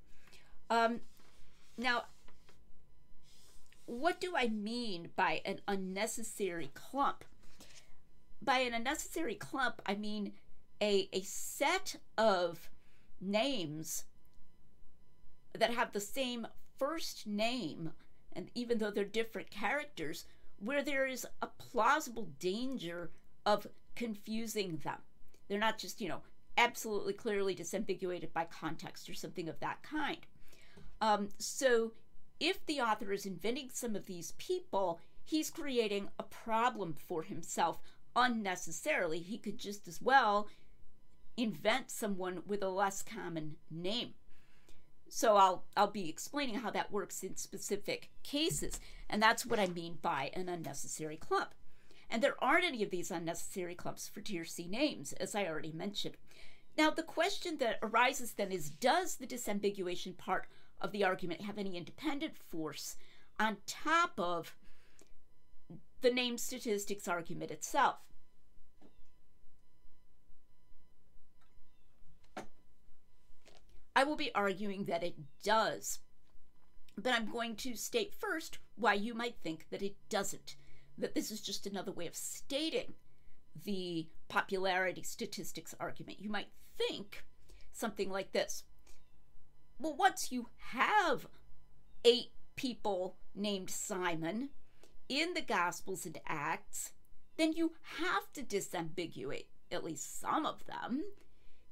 Um, 0.71 1.01
now, 1.77 2.05
what 3.87 4.21
do 4.21 4.35
I 4.37 4.49
mean 4.49 5.11
by 5.17 5.41
an 5.45 5.61
unnecessary 5.67 6.71
clump? 6.75 7.25
By 8.43 8.59
an 8.59 8.75
unnecessary 8.75 9.35
clump, 9.35 9.83
I 9.87 9.95
mean 9.95 10.33
a, 10.81 11.09
a 11.13 11.23
set 11.23 11.97
of 12.17 12.71
names 13.21 14.05
that 15.59 15.73
have 15.73 15.93
the 15.93 16.01
same 16.01 16.47
first 16.79 17.27
name, 17.27 17.93
and 18.33 18.51
even 18.55 18.79
though 18.79 18.91
they're 18.91 19.05
different 19.05 19.51
characters, 19.51 20.25
where 20.59 20.83
there 20.83 21.07
is 21.07 21.27
a 21.43 21.47
plausible 21.47 22.29
danger 22.39 23.11
of 23.45 23.67
confusing 23.95 24.81
them. 24.85 24.99
They're 25.49 25.59
not 25.59 25.79
just, 25.79 26.01
you 26.01 26.09
know, 26.09 26.23
absolutely 26.57 27.13
clearly 27.13 27.55
disambiguated 27.55 28.33
by 28.33 28.45
context 28.45 29.09
or 29.09 29.15
something 29.15 29.49
of 29.49 29.59
that 29.61 29.83
kind. 29.83 30.19
Um, 31.01 31.29
so, 31.39 31.93
if 32.41 32.65
the 32.67 32.81
author 32.81 33.13
is 33.13 33.27
inventing 33.27 33.71
some 33.73 33.97
of 33.97 34.07
these 34.07 34.33
people, 34.33 35.01
he's 35.25 35.51
creating 35.51 36.09
a 36.19 36.23
problem 36.23 36.95
for 36.95 37.23
himself 37.23 37.81
unnecessarily. 38.15 39.21
He 39.21 39.39
could 39.39 39.59
just 39.59 39.89
as 39.89 40.01
well 40.01 40.49
invent 41.37 41.91
someone 41.91 42.43
with 42.47 42.63
a 42.63 42.69
less 42.69 43.03
common 43.03 43.57
name. 43.71 44.15
So 45.09 45.37
I'll 45.37 45.65
I'll 45.77 45.91
be 45.91 46.09
explaining 46.09 46.57
how 46.57 46.71
that 46.71 46.93
works 46.93 47.23
in 47.23 47.37
specific 47.37 48.11
cases, 48.23 48.79
and 49.09 49.23
that's 49.23 49.47
what 49.47 49.59
I 49.59 49.67
mean 49.67 49.99
by 50.03 50.31
an 50.35 50.49
unnecessary 50.49 51.17
clump. 51.17 51.55
And 52.11 52.23
there 52.23 52.43
aren't 52.43 52.65
any 52.65 52.83
of 52.83 52.91
these 52.91 53.11
unnecessary 53.11 53.75
clumps 53.75 54.09
for 54.09 54.21
tier 54.21 54.45
C 54.45 54.67
names, 54.67 55.13
as 55.15 55.35
I 55.35 55.47
already 55.47 55.73
mentioned. 55.73 56.17
Now 56.77 56.91
the 56.91 57.03
question 57.03 57.59
that 57.59 57.79
arises 57.83 58.33
then 58.33 58.53
is 58.53 58.71
does 58.71 59.17
the 59.17 59.27
disambiguation 59.27 60.17
part 60.17 60.47
of 60.81 60.93
the 60.93 61.05
argument 61.05 61.43
have 61.43 61.59
any 61.59 61.77
independent 61.77 62.37
force 62.37 62.97
on 63.41 63.59
top 63.67 64.13
of 64.19 64.57
the 66.01 66.11
name 66.11 66.39
statistics 66.39 67.09
argument 67.09 67.51
itself? 67.51 67.97
I 73.99 74.05
will 74.05 74.17
be 74.17 74.33
arguing 74.33 74.85
that 74.85 75.03
it 75.03 75.17
does. 75.43 75.99
But 76.97 77.15
I'm 77.15 77.31
going 77.31 77.57
to 77.57 77.75
state 77.75 78.15
first 78.15 78.59
why 78.77 78.95
you 78.95 79.13
might 79.13 79.37
think 79.43 79.67
that 79.71 79.83
it 79.83 79.97
doesn't. 80.09 80.57
That 80.97 81.15
this 81.15 81.33
is 81.33 81.41
just 81.41 81.67
another 81.67 81.91
way 81.91 82.07
of 82.07 82.15
stating 82.15 82.95
the 83.65 84.09
popularity 84.29 85.03
statistics 85.03 85.75
argument. 85.81 86.21
You 86.21 86.31
might 86.31 86.49
think 86.77 87.25
something 87.73 88.09
like 88.09 88.33
this 88.33 88.63
Well, 89.81 89.97
once 89.97 90.31
you 90.31 90.49
have 90.71 91.27
eight 92.05 92.31
people 92.55 93.17
named 93.35 93.71
Simon 93.71 94.51
in 95.09 95.35
the 95.35 95.43
Gospels 95.43 96.07
and 96.07 96.19
Acts, 96.27 96.93
then 97.37 97.53
you 97.53 97.73
have 97.99 98.33
to 98.35 98.43
disambiguate 98.43 99.47
at 99.71 99.85
least 99.85 100.21
some 100.21 100.45
of 100.45 100.65
them 100.67 101.03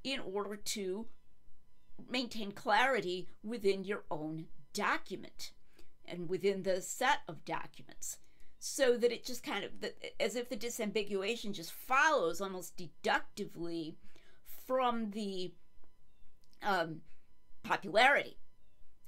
in 0.05 0.21
order 0.21 0.57
to 0.57 1.07
maintain 2.09 2.53
clarity 2.53 3.29
within 3.43 3.85
your 3.85 4.05
own 4.11 4.47
document 4.73 5.53
and 6.05 6.29
within 6.29 6.63
the 6.63 6.81
set 6.81 7.21
of 7.27 7.45
documents 7.45 8.19
so 8.59 8.97
that 8.97 9.13
it 9.13 9.25
just 9.25 9.43
kind 9.43 9.65
of 9.65 9.71
as 10.21 10.37
if 10.37 10.49
the 10.49 10.57
disambiguation 10.57 11.53
just 11.53 11.73
follows 11.73 12.41
almost 12.41 12.77
deductively 12.77 13.97
from 14.67 15.11
the 15.11 15.53
um, 16.63 17.01
popularity. 17.63 18.39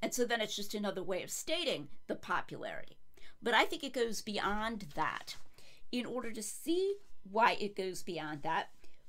And 0.00 0.12
so 0.14 0.24
then 0.24 0.40
it's 0.40 0.56
just 0.56 0.74
another 0.74 1.02
way 1.02 1.22
of 1.22 1.30
stating 1.30 1.88
the 2.06 2.14
popularity 2.14 2.98
but 3.42 3.54
i 3.54 3.64
think 3.64 3.82
it 3.84 3.92
goes 3.92 4.22
beyond 4.22 4.86
that. 4.94 5.36
In 5.90 6.04
order 6.04 6.30
to 6.32 6.42
see 6.42 6.96
why 7.30 7.56
it 7.58 7.74
goes 7.74 8.02
beyond 8.02 8.42
that 8.42 8.68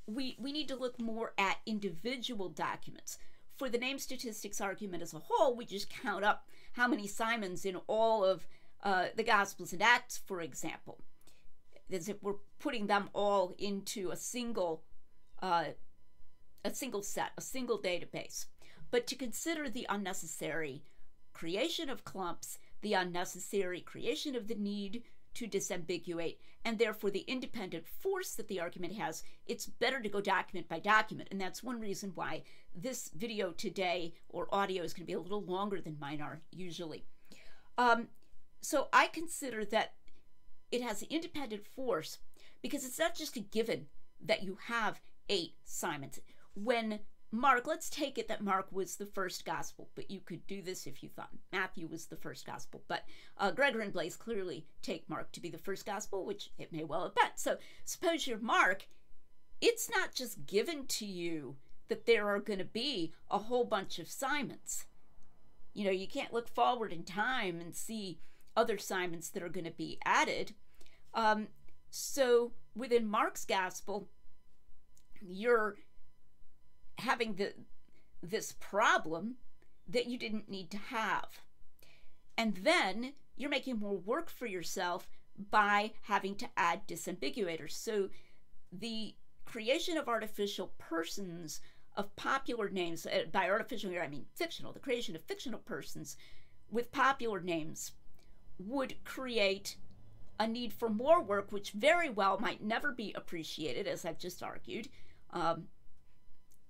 we, 0.10 0.36
we 0.40 0.52
need 0.52 0.68
to 0.70 0.76
look 0.76 1.00
more 1.00 1.34
at 1.38 1.58
individual 1.66 2.50
documents. 2.50 3.18
For 3.58 3.70
the 3.70 3.78
name 3.78 4.00
statistics 4.00 4.62
argument 4.62 5.04
as 5.04 5.14
a 5.14 5.20
whole, 5.20 5.56
we 5.56 5.66
just 5.66 5.90
count 5.90 6.24
up 6.24 6.48
how 6.74 6.88
many 6.88 7.08
Simons 7.08 7.66
in 7.66 7.78
all 7.88 8.24
of 8.24 8.48
uh, 8.84 9.08
the 9.16 9.24
Gospels 9.24 9.74
and 9.74 9.82
Acts, 9.82 10.18
for 10.18 10.42
example, 10.42 11.00
as 11.92 12.08
if 12.08 12.22
we're 12.24 12.36
putting 12.60 12.88
them 12.88 13.10
all 13.14 13.54
into 13.58 14.12
a 14.12 14.16
single, 14.16 14.84
uh, 15.42 15.66
a 16.64 16.74
single 16.74 17.04
set, 17.04 17.32
a 17.38 17.42
single 17.42 17.78
database. 17.78 18.46
But 18.92 19.06
to 19.08 19.16
consider 19.16 19.70
the 19.70 19.86
unnecessary 19.90 20.84
creation 21.34 21.90
of 21.90 22.06
clumps, 22.06 22.58
the 22.82 22.94
unnecessary 22.94 23.82
creation 23.82 24.36
of 24.36 24.48
the 24.48 24.56
need 24.56 25.04
to 25.36 25.48
disambiguate, 25.48 26.38
and 26.66 26.78
therefore 26.78 27.12
the 27.12 27.20
independent 27.28 27.88
force 27.88 28.34
that 28.34 28.48
the 28.48 28.60
argument 28.60 28.96
has, 28.96 29.24
it's 29.46 29.66
better 29.66 30.02
to 30.02 30.10
go 30.10 30.22
document 30.22 30.68
by 30.68 30.80
document. 30.80 31.30
And 31.32 31.40
that's 31.40 31.64
one 31.64 31.80
reason 31.80 32.12
why 32.16 32.44
this 32.76 33.10
video 33.16 33.52
today 33.52 34.14
or 34.30 34.54
audio 34.54 34.84
is 34.84 34.94
going 34.94 35.04
to 35.04 35.08
be 35.08 35.14
a 35.14 35.20
little 35.20 35.44
longer 35.44 35.80
than 35.82 35.98
mine 36.00 36.22
are 36.22 36.42
usually. 36.52 37.06
Um, 37.78 38.08
so 38.62 38.90
I 38.92 39.08
consider 39.08 39.64
that 39.66 39.94
it 40.72 40.82
has 40.82 41.02
an 41.02 41.08
independent 41.10 41.66
force 41.66 42.18
because 42.62 42.86
it's 42.86 43.00
not 43.00 43.16
just 43.16 43.38
a 43.38 43.42
given 43.42 43.86
that 44.22 44.44
you 44.44 44.58
have 44.66 45.00
eight 45.30 45.54
Simons. 45.64 46.20
When 46.56 47.00
Mark, 47.32 47.68
let's 47.68 47.90
take 47.90 48.18
it 48.18 48.28
that 48.28 48.44
Mark 48.44 48.68
was 48.72 48.96
the 48.96 49.06
first 49.06 49.46
gospel, 49.46 49.90
but 49.94 50.10
you 50.10 50.20
could 50.20 50.46
do 50.48 50.62
this 50.64 50.88
if 50.88 51.04
you 51.04 51.10
thought 51.10 51.30
Matthew 51.52 51.88
was 51.88 52.08
the 52.08 52.16
first 52.16 52.46
gospel. 52.46 52.84
But 52.88 53.04
uh, 53.38 53.52
Gregor 53.52 53.82
and 53.82 53.94
Blais 53.94 54.18
clearly 54.18 54.66
take 54.82 55.08
Mark 55.08 55.32
to 55.34 55.42
be 55.42 55.50
the 55.50 55.58
first 55.60 55.86
gospel, 55.86 56.26
which 56.26 56.50
it 56.58 56.72
may 56.74 56.84
well 56.84 57.04
have 57.04 57.16
been. 57.16 57.26
So 57.36 57.58
suppose 57.86 58.26
you're 58.26 58.40
Mark, 58.40 58.88
it's 59.62 59.90
not 59.92 60.16
just 60.16 60.48
given 60.48 60.88
to 60.88 61.06
you 61.06 61.58
that 61.88 62.06
there 62.06 62.28
are 62.28 62.40
going 62.40 62.60
to 62.60 62.66
be 62.66 63.14
a 63.30 63.38
whole 63.38 63.66
bunch 63.66 64.00
of 64.00 64.08
Simons. 64.08 64.86
You 65.74 65.86
know, 65.86 65.92
you 65.92 66.08
can't 66.08 66.34
look 66.34 66.48
forward 66.48 66.92
in 66.92 67.04
time 67.04 67.60
and 67.62 67.76
see, 67.76 68.20
other 68.56 68.78
Simons 68.78 69.30
that 69.30 69.44
are 69.44 69.50
going 69.50 69.66
to 69.66 69.72
be 69.72 70.00
added. 70.04 70.54
Um, 71.14 71.48
so 71.90 72.54
within 72.76 73.08
Mark's 73.08 73.46
gospel, 73.46 74.10
you're 75.22 75.78
having 77.00 77.36
the 77.36 77.54
this 78.22 78.54
problem 78.60 79.36
that 79.88 80.08
you 80.08 80.18
didn't 80.18 80.50
need 80.50 80.70
to 80.72 80.78
have. 80.78 81.42
And 82.38 82.58
then 82.58 83.14
you're 83.36 83.50
making 83.50 83.80
more 83.80 83.98
work 83.98 84.30
for 84.30 84.46
yourself 84.46 85.08
by 85.52 85.94
having 86.04 86.36
to 86.36 86.50
add 86.58 86.88
disambiguators. 86.88 87.72
So 87.72 88.10
the 88.72 89.16
creation 89.46 89.98
of 89.98 90.08
artificial 90.08 90.74
persons 90.78 91.62
of 91.96 92.16
popular 92.16 92.70
names, 92.70 93.06
uh, 93.06 93.24
by 93.32 93.50
artificial 93.50 93.90
here 93.90 94.02
I 94.02 94.08
mean 94.08 94.26
fictional, 94.36 94.74
the 94.74 94.80
creation 94.80 95.16
of 95.16 95.24
fictional 95.24 95.60
persons 95.60 96.18
with 96.70 96.92
popular 96.92 97.40
names 97.40 97.94
would 98.60 99.04
create 99.04 99.78
a 100.40 100.48
need 100.48 100.72
for 100.72 100.90
more 100.90 101.22
work, 101.22 101.52
which 101.52 101.72
very 101.72 102.10
well 102.10 102.40
might 102.40 102.64
never 102.64 102.92
be 102.92 103.14
appreciated, 103.14 103.88
as 103.88 104.06
I've 104.06 104.20
just 104.20 104.44
argued. 104.44 104.88
Um, 105.32 105.68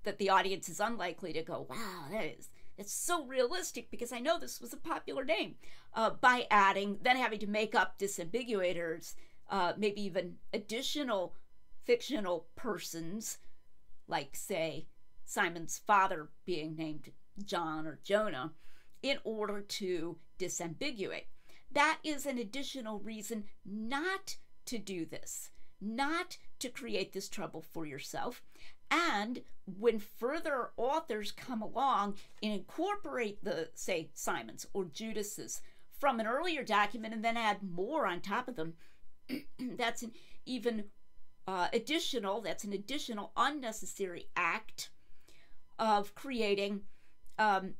that 0.03 0.17
the 0.17 0.29
audience 0.29 0.69
is 0.69 0.79
unlikely 0.79 1.33
to 1.33 1.43
go, 1.43 1.67
wow, 1.69 2.05
that 2.11 2.25
is 2.25 2.49
it's 2.79 2.93
so 2.93 3.25
realistic 3.25 3.91
because 3.91 4.13
I 4.13 4.19
know 4.19 4.39
this 4.39 4.61
was 4.61 4.71
a 4.71 4.77
popular 4.77 5.25
name. 5.25 5.55
Uh, 5.93 6.11
by 6.11 6.47
adding, 6.49 6.97
then 7.01 7.17
having 7.17 7.39
to 7.39 7.47
make 7.47 7.75
up 7.75 7.99
disambiguators, 7.99 9.15
uh, 9.49 9.73
maybe 9.77 10.01
even 10.01 10.35
additional 10.53 11.35
fictional 11.83 12.47
persons, 12.55 13.39
like, 14.07 14.33
say, 14.33 14.87
Simon's 15.25 15.77
father 15.77 16.29
being 16.45 16.77
named 16.77 17.11
John 17.43 17.85
or 17.85 17.99
Jonah, 18.01 18.53
in 19.03 19.17
order 19.25 19.59
to 19.59 20.17
disambiguate. 20.39 21.25
That 21.69 21.99
is 22.01 22.25
an 22.25 22.37
additional 22.37 22.99
reason 22.99 23.43
not 23.65 24.37
to 24.67 24.77
do 24.77 25.05
this, 25.05 25.49
not 25.81 26.37
to 26.59 26.69
create 26.69 27.11
this 27.11 27.27
trouble 27.27 27.61
for 27.61 27.85
yourself. 27.85 28.41
And 28.91 29.41
when 29.65 29.99
further 29.99 30.71
authors 30.77 31.31
come 31.31 31.61
along 31.61 32.15
and 32.41 32.51
incorporate 32.51 33.43
the, 33.43 33.69
say, 33.75 34.09
Simon's 34.13 34.65
or 34.73 34.85
Judas's 34.85 35.61
from 35.99 36.19
an 36.19 36.27
earlier 36.27 36.63
document 36.63 37.13
and 37.13 37.23
then 37.23 37.37
add 37.37 37.57
more 37.61 38.07
on 38.07 38.21
top 38.21 38.47
of 38.47 38.55
them, 38.55 38.73
that's 39.59 40.01
an 40.01 40.11
even 40.45 40.85
uh, 41.47 41.67
additional, 41.73 42.41
that's 42.41 42.63
an 42.63 42.73
additional 42.73 43.31
unnecessary 43.37 44.27
act 44.35 44.89
of 45.77 46.15
creating 46.15 46.81
um, 47.37 47.73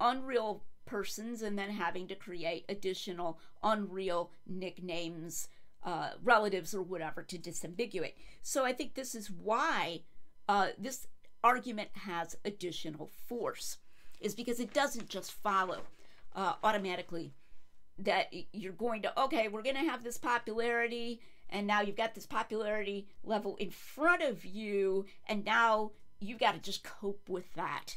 unreal 0.00 0.64
persons 0.86 1.42
and 1.42 1.58
then 1.58 1.70
having 1.70 2.06
to 2.08 2.14
create 2.14 2.64
additional 2.68 3.38
unreal 3.62 4.30
nicknames 4.46 5.48
uh, 5.84 6.10
relatives 6.22 6.74
or 6.74 6.82
whatever 6.82 7.22
to 7.22 7.38
disambiguate. 7.38 8.14
So 8.42 8.64
I 8.64 8.72
think 8.72 8.94
this 8.94 9.14
is 9.14 9.30
why 9.30 10.02
uh, 10.48 10.68
this 10.78 11.06
argument 11.44 11.90
has 11.92 12.36
additional 12.44 13.10
force, 13.26 13.78
is 14.20 14.34
because 14.34 14.60
it 14.60 14.72
doesn't 14.72 15.08
just 15.08 15.32
follow 15.32 15.82
uh, 16.34 16.54
automatically 16.62 17.32
that 17.98 18.32
you're 18.52 18.72
going 18.72 19.02
to, 19.02 19.20
okay, 19.22 19.48
we're 19.48 19.62
going 19.62 19.76
to 19.76 19.90
have 19.90 20.04
this 20.04 20.18
popularity, 20.18 21.20
and 21.50 21.66
now 21.66 21.80
you've 21.80 21.96
got 21.96 22.14
this 22.14 22.26
popularity 22.26 23.08
level 23.24 23.56
in 23.56 23.70
front 23.70 24.22
of 24.22 24.44
you, 24.44 25.06
and 25.26 25.44
now 25.44 25.92
you've 26.20 26.38
got 26.38 26.54
to 26.54 26.60
just 26.60 26.84
cope 26.84 27.28
with 27.28 27.52
that 27.54 27.96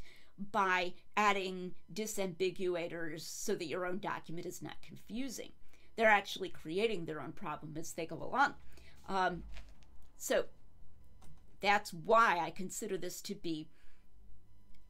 by 0.52 0.94
adding 1.18 1.72
disambiguators 1.94 3.22
so 3.22 3.54
that 3.54 3.68
your 3.68 3.86
own 3.86 4.00
document 4.00 4.46
is 4.46 4.62
not 4.62 4.82
confusing 4.82 5.52
they're 6.02 6.10
actually 6.10 6.50
creating 6.50 7.06
their 7.06 7.22
own 7.22 7.32
problem 7.32 7.76
as 7.78 7.92
they 7.92 8.08
go 8.08 8.16
along. 8.16 8.56
Um, 9.08 9.44
so 10.18 10.46
that's 11.62 11.94
why 11.94 12.40
I 12.42 12.50
consider 12.50 12.98
this 12.98 13.22
to 13.22 13.36
be 13.36 13.68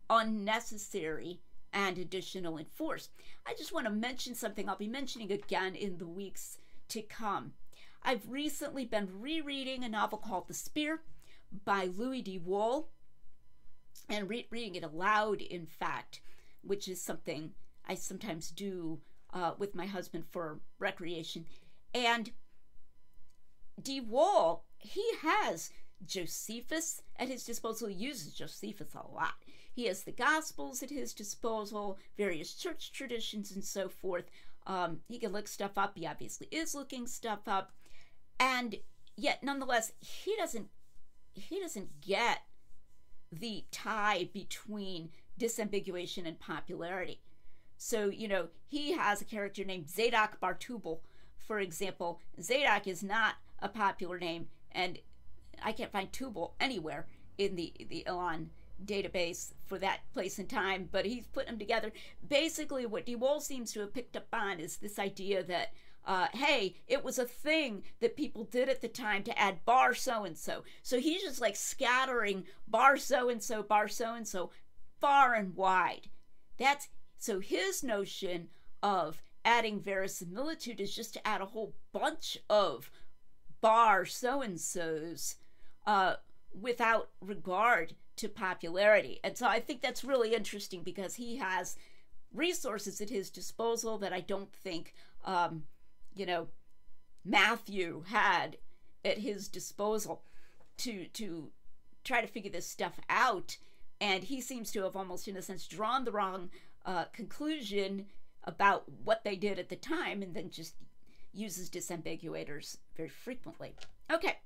unnecessary 0.10 1.42
and 1.74 1.98
additional 1.98 2.56
in 2.56 2.64
force. 2.64 3.10
I 3.46 3.54
just 3.58 3.74
want 3.74 3.88
to 3.88 3.92
mention 3.92 4.36
something 4.36 4.70
I'll 4.70 4.78
be 4.78 4.88
mentioning 4.88 5.34
again 5.34 5.76
in 5.76 5.98
the 5.98 6.08
weeks 6.08 6.60
to 6.88 7.02
come. 7.02 7.52
I've 8.04 8.30
recently 8.30 8.86
been 8.86 9.10
rereading 9.20 9.84
a 9.84 9.90
novel 9.90 10.18
called 10.18 10.48
The 10.48 10.54
Spear 10.54 11.02
by 11.66 11.90
Louis 11.94 12.22
de 12.22 12.38
Wohl 12.38 12.88
and 14.08 14.30
re- 14.30 14.48
reading 14.50 14.76
it 14.76 14.84
aloud, 14.84 15.42
in 15.42 15.66
fact, 15.66 16.22
which 16.62 16.88
is 16.88 17.02
something 17.02 17.52
I 17.86 17.96
sometimes 17.96 18.50
do 18.50 19.02
uh, 19.34 19.54
with 19.58 19.76
my 19.76 19.86
husband 19.86 20.26
for 20.32 20.60
recreation. 20.80 21.46
And 21.94 22.32
De 23.82 24.00
Wohl, 24.00 24.64
he 24.78 25.04
has 25.22 25.72
Josephus 26.06 27.02
at 27.18 27.28
his 27.28 27.44
disposal. 27.44 27.88
He 27.88 27.96
uses 27.96 28.34
Josephus 28.34 28.94
a 28.96 29.14
lot. 29.14 29.34
He 29.74 29.86
has 29.86 30.04
the 30.04 30.12
Gospels 30.12 30.84
at 30.84 30.90
his 30.90 31.14
disposal, 31.14 31.98
various 32.18 32.54
church 32.54 32.92
traditions, 32.92 33.52
and 33.52 33.64
so 33.64 33.88
forth. 33.88 34.26
Um, 34.68 35.00
he 35.08 35.18
can 35.18 35.32
look 35.32 35.48
stuff 35.48 35.78
up. 35.78 35.94
He 35.96 36.06
obviously 36.06 36.48
is 36.52 36.76
looking 36.76 37.08
stuff 37.08 37.48
up, 37.48 37.72
and 38.40 38.76
yet, 39.16 39.44
nonetheless, 39.44 39.94
he 40.00 40.36
doesn't 40.36 40.68
he 41.34 41.60
doesn't 41.60 42.02
get 42.02 42.40
the 43.32 43.64
tie 43.72 44.30
between 44.34 45.10
disambiguation 45.40 46.28
and 46.28 46.40
popularity. 46.40 47.22
So, 47.84 48.10
you 48.10 48.28
know, 48.28 48.50
he 48.68 48.92
has 48.92 49.22
a 49.22 49.26
character 49.26 49.64
named 49.64 49.90
Zadok 49.90 50.40
bar 50.40 50.54
Tubal, 50.54 51.02
for 51.40 51.60
example. 51.60 52.22
Zadok 52.40 52.86
is 52.86 53.02
not 53.02 53.38
a 53.58 53.70
popular 53.70 54.20
name, 54.20 54.50
and 54.72 55.00
I 55.64 55.72
can't 55.72 55.92
find 55.92 56.14
Tubal 56.14 56.54
anywhere 56.60 57.08
in 57.40 57.56
the, 57.56 57.74
the 57.90 58.04
Ilan 58.08 58.50
database 58.86 59.54
for 59.66 59.80
that 59.80 60.02
place 60.14 60.38
and 60.38 60.48
time, 60.48 60.90
but 60.92 61.08
he's 61.08 61.26
putting 61.26 61.50
them 61.50 61.58
together. 61.58 61.92
Basically, 62.30 62.86
what 62.86 63.08
de 63.08 63.16
Wohl 63.16 63.40
seems 63.40 63.74
to 63.74 63.80
have 63.80 63.96
picked 63.96 64.16
up 64.16 64.28
on 64.32 64.60
is 64.60 64.78
this 64.78 65.00
idea 65.00 65.42
that, 65.42 65.74
uh, 66.06 66.28
hey, 66.36 66.76
it 66.88 67.04
was 67.04 67.18
a 67.18 67.26
thing 67.26 67.82
that 68.00 68.16
people 68.16 68.44
did 68.44 68.70
at 68.70 68.82
the 68.82 68.90
time 68.90 69.24
to 69.24 69.40
add 69.40 69.66
bar 69.66 69.96
so 69.96 70.24
and 70.24 70.38
so. 70.38 70.64
So 70.84 71.00
he's 71.00 71.24
just 71.24 71.42
like 71.42 71.56
scattering 71.56 72.44
bar 72.68 72.98
so 72.98 73.28
and 73.28 73.42
so, 73.42 73.64
bar 73.64 73.88
so 73.88 74.14
and 74.14 74.28
so 74.28 74.52
far 75.00 75.34
and 75.34 75.56
wide. 75.56 76.10
That's 76.60 76.88
so 77.22 77.40
his 77.40 77.84
notion 77.84 78.50
of 78.82 79.22
adding 79.46 79.80
verisimilitude 79.80 80.82
is 80.82 80.96
just 80.96 81.14
to 81.14 81.28
add 81.28 81.40
a 81.40 81.46
whole 81.46 81.76
bunch 81.94 82.36
of 82.50 82.90
bar 83.62 84.06
so 84.06 84.42
and 84.42 84.60
so's 84.60 85.36
uh, 85.86 86.16
without 86.60 87.10
regard 87.22 87.94
to 88.16 88.28
popularity. 88.28 89.20
And 89.24 89.38
so 89.38 89.46
I 89.46 89.60
think 89.60 89.82
that's 89.82 90.04
really 90.04 90.34
interesting 90.34 90.82
because 90.82 91.14
he 91.14 91.38
has 91.38 91.78
resources 92.34 93.00
at 93.00 93.12
his 93.12 93.30
disposal 93.30 94.00
that 94.00 94.14
I 94.14 94.22
don't 94.22 94.52
think, 94.52 94.96
um, 95.24 95.66
you 96.16 96.26
know, 96.26 96.48
Matthew 97.24 98.04
had 98.08 98.58
at 99.06 99.20
his 99.20 99.48
disposal 99.48 100.24
to 100.78 101.06
to 101.06 101.52
try 102.04 102.20
to 102.20 102.28
figure 102.28 102.50
this 102.50 102.66
stuff 102.68 103.00
out. 103.12 103.58
And 104.00 104.24
he 104.24 104.42
seems 104.42 104.72
to 104.72 104.82
have 104.82 104.96
almost, 104.96 105.28
in 105.28 105.38
a 105.38 105.44
sense, 105.44 105.68
drawn 105.68 106.06
the 106.06 106.12
wrong 106.12 106.50
uh, 106.86 107.06
conclusion 107.14 108.08
about 108.44 108.84
what 109.04 109.24
they 109.24 109.36
did 109.36 109.60
at 109.60 109.70
the 109.70 109.76
time 109.76 110.22
and 110.22 110.34
then 110.34 110.50
just 110.50 110.76
uses 111.34 111.70
disambiguators 111.70 112.78
very 112.96 113.10
frequently. 113.10 113.76
Okay, 114.12 114.40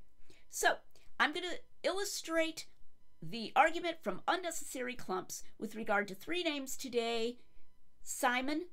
so 0.50 0.76
I'm 1.20 1.34
going 1.34 1.46
to 1.50 1.88
illustrate 1.88 2.68
the 3.22 3.52
argument 3.56 3.98
from 4.02 4.22
unnecessary 4.28 4.96
clumps 4.96 5.44
with 5.60 5.76
regard 5.76 6.08
to 6.10 6.16
three 6.16 6.44
names 6.44 6.78
today 6.78 7.38
Simon, 8.04 8.66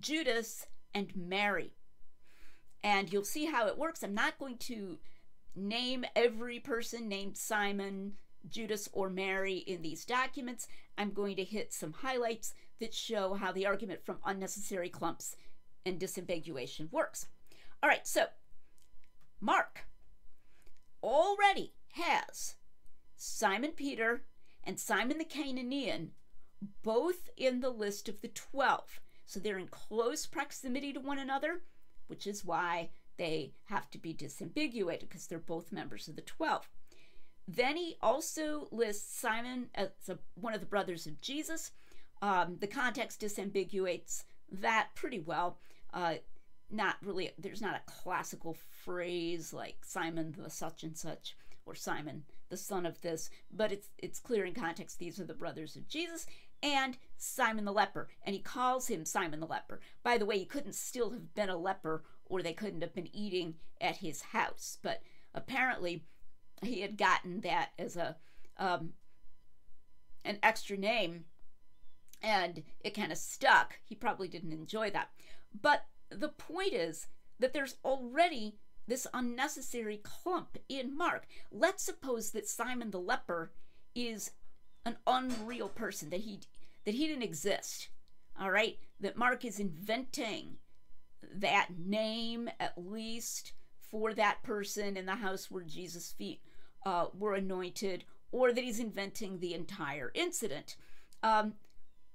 Judas, 0.00 0.66
and 0.92 1.14
Mary. 1.14 1.74
And 2.82 3.12
you'll 3.12 3.24
see 3.24 3.46
how 3.46 3.68
it 3.68 3.78
works. 3.78 4.02
I'm 4.02 4.14
not 4.14 4.38
going 4.38 4.58
to 4.58 4.98
name 5.54 6.04
every 6.16 6.58
person 6.58 7.08
named 7.08 7.36
Simon, 7.36 8.14
Judas, 8.48 8.88
or 8.92 9.10
Mary 9.10 9.58
in 9.58 9.82
these 9.82 10.04
documents. 10.04 10.66
I'm 10.96 11.12
going 11.12 11.36
to 11.36 11.44
hit 11.44 11.72
some 11.72 11.92
highlights 11.92 12.54
that 12.80 12.94
show 12.94 13.34
how 13.34 13.52
the 13.52 13.66
argument 13.66 14.04
from 14.04 14.18
unnecessary 14.24 14.88
clumps 14.88 15.36
and 15.84 15.98
disambiguation 15.98 16.90
works. 16.92 17.26
All 17.82 17.88
right, 17.88 18.06
so 18.06 18.26
Mark 19.40 19.86
already 21.02 21.74
has 21.92 22.56
Simon 23.16 23.72
Peter 23.72 24.22
and 24.64 24.78
Simon 24.78 25.18
the 25.18 25.24
Cananean 25.24 26.12
both 26.82 27.30
in 27.36 27.60
the 27.60 27.70
list 27.70 28.08
of 28.08 28.20
the 28.20 28.28
12. 28.28 29.00
So 29.26 29.38
they're 29.38 29.58
in 29.58 29.68
close 29.68 30.26
proximity 30.26 30.92
to 30.92 31.00
one 31.00 31.18
another, 31.18 31.62
which 32.06 32.26
is 32.26 32.44
why 32.44 32.90
they 33.16 33.52
have 33.66 33.90
to 33.90 33.98
be 33.98 34.14
disambiguated 34.14 35.00
because 35.00 35.26
they're 35.26 35.38
both 35.38 35.72
members 35.72 36.08
of 36.08 36.16
the 36.16 36.22
12. 36.22 36.68
Then 37.46 37.76
he 37.76 37.96
also 38.02 38.68
lists 38.70 39.18
Simon 39.18 39.70
as 39.74 39.88
a, 40.08 40.18
one 40.34 40.54
of 40.54 40.60
the 40.60 40.66
brothers 40.66 41.06
of 41.06 41.20
Jesus 41.20 41.72
um, 42.22 42.56
the 42.60 42.66
context 42.66 43.20
disambiguates 43.20 44.24
that 44.50 44.88
pretty 44.94 45.20
well. 45.20 45.58
uh, 45.92 46.14
not 46.70 46.96
really, 47.02 47.30
there's 47.38 47.62
not 47.62 47.76
a 47.76 47.90
classical 47.90 48.56
phrase 48.84 49.52
like 49.52 49.76
Simon 49.84 50.34
the 50.36 50.50
such 50.50 50.82
and 50.82 50.96
such 50.96 51.34
or 51.64 51.74
Simon 51.74 52.24
the 52.50 52.56
son 52.56 52.86
of 52.86 53.00
this, 53.02 53.30
but 53.50 53.72
it's 53.72 53.88
it's 53.98 54.20
clear 54.20 54.44
in 54.44 54.54
context 54.54 54.98
these 54.98 55.20
are 55.20 55.24
the 55.24 55.34
brothers 55.34 55.76
of 55.76 55.88
Jesus 55.88 56.26
and 56.62 56.96
Simon 57.16 57.64
the 57.64 57.72
leper, 57.72 58.08
and 58.22 58.34
he 58.34 58.40
calls 58.40 58.88
him 58.88 59.04
Simon 59.04 59.40
the 59.40 59.46
leper. 59.46 59.80
By 60.02 60.18
the 60.18 60.26
way, 60.26 60.38
he 60.38 60.44
couldn't 60.44 60.74
still 60.74 61.10
have 61.10 61.34
been 61.34 61.48
a 61.48 61.56
leper, 61.56 62.04
or 62.26 62.42
they 62.42 62.52
couldn't 62.52 62.80
have 62.80 62.94
been 62.94 63.14
eating 63.14 63.54
at 63.80 63.98
his 63.98 64.22
house, 64.22 64.78
but 64.82 65.02
apparently 65.34 66.04
he 66.62 66.80
had 66.80 66.98
gotten 66.98 67.40
that 67.42 67.70
as 67.78 67.96
a 67.96 68.16
um, 68.58 68.94
an 70.24 70.38
extra 70.42 70.76
name, 70.76 71.24
and 72.22 72.62
it 72.80 72.94
kind 72.94 73.12
of 73.12 73.18
stuck. 73.18 73.78
He 73.84 73.94
probably 73.94 74.28
didn't 74.28 74.52
enjoy 74.52 74.90
that, 74.90 75.10
but 75.60 75.86
the 76.10 76.28
point 76.28 76.72
is 76.72 77.06
that 77.38 77.52
there's 77.52 77.76
already 77.84 78.56
this 78.86 79.06
unnecessary 79.12 80.00
clump 80.02 80.56
in 80.68 80.96
Mark. 80.96 81.26
Let's 81.52 81.84
suppose 81.84 82.30
that 82.30 82.48
Simon 82.48 82.90
the 82.90 83.00
leper 83.00 83.52
is 83.94 84.30
an 84.84 84.96
unreal 85.06 85.68
person 85.68 86.10
that 86.10 86.20
he 86.20 86.40
that 86.84 86.94
he 86.94 87.06
didn't 87.06 87.22
exist. 87.22 87.90
All 88.40 88.50
right, 88.50 88.78
that 89.00 89.16
Mark 89.16 89.44
is 89.44 89.60
inventing 89.60 90.56
that 91.34 91.68
name 91.76 92.48
at 92.58 92.74
least 92.76 93.52
for 93.90 94.14
that 94.14 94.42
person 94.42 94.96
in 94.96 95.06
the 95.06 95.16
house 95.16 95.50
where 95.50 95.64
Jesus' 95.64 96.12
feet 96.12 96.40
uh, 96.86 97.06
were 97.12 97.34
anointed, 97.34 98.04
or 98.32 98.52
that 98.52 98.64
he's 98.64 98.78
inventing 98.78 99.38
the 99.38 99.54
entire 99.54 100.10
incident. 100.14 100.76
Um, 101.22 101.54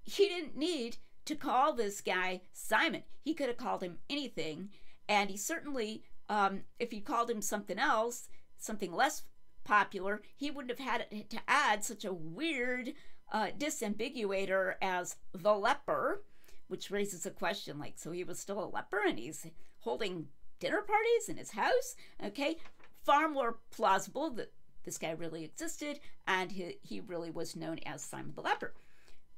he 0.04 0.28
didn't 0.28 0.58
need 0.58 0.98
to 1.26 1.36
call 1.36 1.74
this 1.74 2.02
guy 2.02 2.42
Simon. 2.52 3.04
He 3.22 3.34
could 3.34 3.48
have 3.48 3.58
called 3.58 3.84
him 3.84 4.00
anything, 4.10 4.70
and 5.08 5.30
he 5.30 5.38
certainly, 5.38 6.04
um, 6.30 6.62
if 6.80 6.92
he 6.92 7.00
called 7.00 7.30
him 7.30 7.42
something 7.42 7.80
else, 7.80 8.28
something 8.58 8.94
less 8.94 9.24
popular, 9.64 10.22
he 10.36 10.52
wouldn't 10.52 10.78
have 10.78 10.88
had 10.88 11.30
to 11.30 11.38
add 11.48 11.84
such 11.84 12.06
a 12.06 12.14
weird 12.14 12.94
uh, 13.32 13.48
disambiguator 13.58 14.76
as 14.82 15.16
the 15.34 15.54
leper, 15.54 16.24
which 16.68 16.92
raises 16.92 17.26
a 17.26 17.32
question 17.32 17.80
like, 17.80 17.94
so 17.98 18.12
he 18.12 18.24
was 18.24 18.40
still 18.40 18.64
a 18.64 18.70
leper 18.70 19.02
and 19.08 19.20
he's 19.20 19.48
holding 19.80 20.28
dinner 20.60 20.82
parties 20.82 21.30
in 21.30 21.38
his 21.38 21.52
house? 21.52 21.96
Okay, 22.24 22.58
far 23.04 23.30
more 23.30 23.60
plausible 23.72 24.30
that 24.32 24.52
this 24.84 24.98
guy 24.98 25.12
really 25.12 25.44
existed 25.44 26.00
and 26.28 26.52
he, 26.52 26.78
he 26.82 27.00
really 27.00 27.32
was 27.32 27.56
known 27.56 27.80
as 27.86 28.02
Simon 28.02 28.34
the 28.36 28.42
leper. 28.42 28.74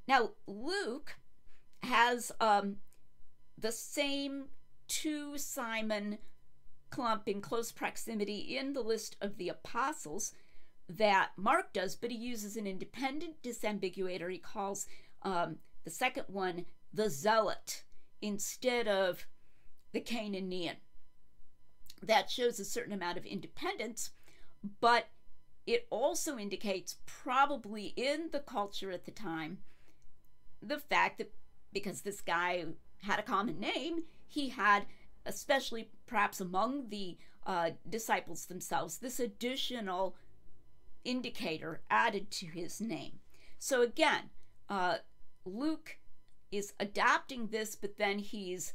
Now, 0.08 0.30
Luke 0.46 1.16
has 1.82 2.32
um, 2.40 2.76
the 3.58 3.72
same 3.72 4.46
two 4.88 5.36
Simon 5.38 6.18
clump 6.90 7.26
in 7.26 7.40
close 7.40 7.72
proximity 7.72 8.56
in 8.56 8.72
the 8.72 8.80
list 8.80 9.16
of 9.20 9.36
the 9.36 9.48
apostles 9.48 10.32
that 10.88 11.30
Mark 11.36 11.72
does, 11.72 11.96
but 11.96 12.10
he 12.10 12.16
uses 12.16 12.56
an 12.56 12.66
independent 12.66 13.42
disambiguator. 13.42 14.30
He 14.30 14.38
calls 14.38 14.86
um, 15.22 15.56
the 15.84 15.90
second 15.90 16.26
one 16.28 16.66
the 16.92 17.10
zealot 17.10 17.82
instead 18.22 18.86
of 18.86 19.26
the 19.92 20.00
Cananean. 20.00 20.76
That 22.02 22.30
shows 22.30 22.60
a 22.60 22.64
certain 22.64 22.92
amount 22.92 23.18
of 23.18 23.26
independence, 23.26 24.10
but 24.80 25.08
it 25.66 25.86
also 25.90 26.38
indicates, 26.38 26.96
probably 27.06 27.86
in 27.96 28.28
the 28.30 28.38
culture 28.38 28.92
at 28.92 29.04
the 29.04 29.10
time, 29.10 29.58
the 30.62 30.78
fact 30.78 31.18
that 31.18 31.32
because 31.72 32.02
this 32.02 32.20
guy 32.20 32.64
had 33.02 33.18
a 33.18 33.22
common 33.22 33.60
name, 33.60 34.04
he 34.26 34.48
had 34.50 34.86
especially 35.26 35.90
perhaps 36.06 36.40
among 36.40 36.88
the 36.88 37.18
uh, 37.44 37.70
disciples 37.88 38.46
themselves, 38.46 38.98
this 38.98 39.20
additional 39.20 40.16
indicator 41.04 41.82
added 41.90 42.30
to 42.30 42.46
his 42.46 42.80
name. 42.80 43.18
So 43.58 43.82
again, 43.82 44.30
uh, 44.68 44.96
Luke 45.44 45.98
is 46.50 46.72
adapting 46.80 47.48
this, 47.48 47.74
but 47.76 47.98
then 47.98 48.18
he's 48.18 48.74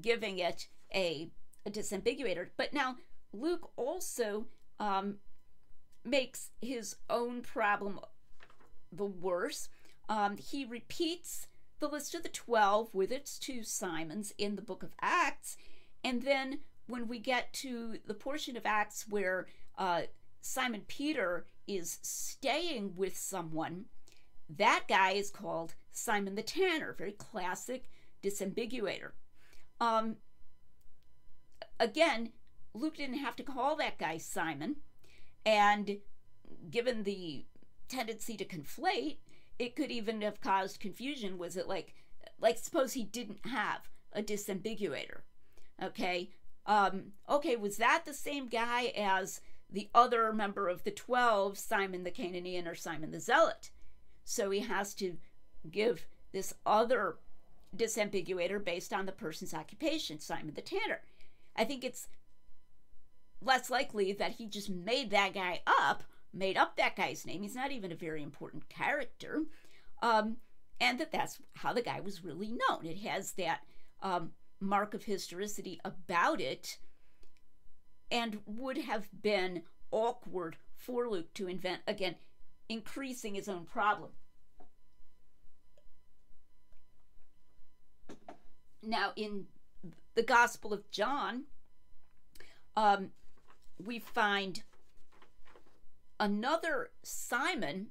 giving 0.00 0.38
it 0.38 0.68
a, 0.94 1.30
a 1.64 1.70
disambiguator. 1.70 2.48
But 2.56 2.72
now 2.72 2.96
Luke 3.32 3.70
also 3.76 4.46
um, 4.78 5.16
makes 6.04 6.50
his 6.60 6.96
own 7.08 7.42
problem 7.42 8.00
the 8.92 9.04
worse. 9.04 9.68
Um, 10.08 10.36
he 10.36 10.64
repeats 10.64 11.46
the 11.80 11.88
list 11.88 12.14
of 12.14 12.22
the 12.22 12.28
12 12.28 12.94
with 12.94 13.12
its 13.12 13.38
two 13.38 13.62
Simons 13.62 14.32
in 14.38 14.56
the 14.56 14.62
book 14.62 14.82
of 14.82 14.94
Acts. 15.00 15.56
And 16.02 16.22
then 16.22 16.60
when 16.86 17.08
we 17.08 17.18
get 17.18 17.52
to 17.54 17.98
the 18.06 18.14
portion 18.14 18.56
of 18.56 18.66
Acts 18.66 19.06
where 19.08 19.46
uh, 19.76 20.02
Simon 20.40 20.82
Peter 20.88 21.46
is 21.66 21.98
staying 22.02 22.94
with 22.96 23.16
someone, 23.16 23.86
that 24.48 24.84
guy 24.88 25.12
is 25.12 25.30
called 25.30 25.74
Simon 25.92 26.34
the 26.34 26.42
Tanner, 26.42 26.94
very 26.96 27.12
classic 27.12 27.90
disambiguator. 28.22 29.10
Um, 29.80 30.16
again, 31.78 32.30
Luke 32.74 32.96
didn't 32.96 33.18
have 33.18 33.36
to 33.36 33.42
call 33.42 33.76
that 33.76 33.98
guy 33.98 34.18
Simon, 34.18 34.76
and 35.44 35.98
given 36.70 37.02
the 37.02 37.46
tendency 37.88 38.36
to 38.36 38.44
conflate, 38.44 39.18
it 39.58 39.76
could 39.76 39.90
even 39.90 40.22
have 40.22 40.40
caused 40.40 40.80
confusion. 40.80 41.38
Was 41.38 41.56
it 41.56 41.68
like, 41.68 41.94
like 42.40 42.58
suppose 42.58 42.92
he 42.92 43.04
didn't 43.04 43.46
have 43.46 43.88
a 44.12 44.22
disambiguator? 44.22 45.20
Okay, 45.82 46.30
um, 46.66 47.12
okay, 47.28 47.56
was 47.56 47.76
that 47.76 48.02
the 48.04 48.14
same 48.14 48.48
guy 48.48 48.92
as 48.96 49.40
the 49.70 49.88
other 49.94 50.32
member 50.32 50.68
of 50.68 50.84
the 50.84 50.90
twelve, 50.90 51.58
Simon 51.58 52.04
the 52.04 52.10
Cananean 52.10 52.66
or 52.66 52.74
Simon 52.74 53.10
the 53.10 53.20
Zealot? 53.20 53.70
So 54.24 54.50
he 54.50 54.60
has 54.60 54.94
to 54.94 55.16
give 55.70 56.06
this 56.32 56.54
other 56.64 57.16
disambiguator 57.76 58.62
based 58.62 58.92
on 58.92 59.06
the 59.06 59.12
person's 59.12 59.54
occupation, 59.54 60.20
Simon 60.20 60.54
the 60.54 60.62
Tanner. 60.62 61.00
I 61.56 61.64
think 61.64 61.84
it's 61.84 62.08
less 63.40 63.70
likely 63.70 64.12
that 64.12 64.32
he 64.32 64.46
just 64.46 64.68
made 64.68 65.10
that 65.10 65.34
guy 65.34 65.60
up 65.66 66.02
made 66.38 66.56
up 66.56 66.76
that 66.76 66.96
guy's 66.96 67.26
name. 67.26 67.42
He's 67.42 67.54
not 67.54 67.72
even 67.72 67.92
a 67.92 67.96
very 67.96 68.22
important 68.22 68.68
character. 68.68 69.42
Um, 70.02 70.36
and 70.80 71.00
that 71.00 71.10
that's 71.10 71.38
how 71.56 71.72
the 71.72 71.82
guy 71.82 72.00
was 72.00 72.24
really 72.24 72.52
known. 72.52 72.86
It 72.86 72.98
has 72.98 73.32
that 73.32 73.60
um, 74.00 74.30
mark 74.60 74.94
of 74.94 75.04
historicity 75.04 75.80
about 75.84 76.40
it 76.40 76.78
and 78.10 78.38
would 78.46 78.78
have 78.78 79.08
been 79.22 79.62
awkward 79.90 80.56
for 80.76 81.08
Luke 81.08 81.34
to 81.34 81.48
invent, 81.48 81.80
again, 81.86 82.14
increasing 82.68 83.34
his 83.34 83.48
own 83.48 83.64
problem. 83.64 84.10
Now, 88.82 89.12
in 89.16 89.46
the 90.14 90.22
Gospel 90.22 90.72
of 90.72 90.88
John, 90.90 91.44
um, 92.76 93.10
we 93.84 93.98
find 93.98 94.62
another 96.20 96.90
Simon 97.02 97.88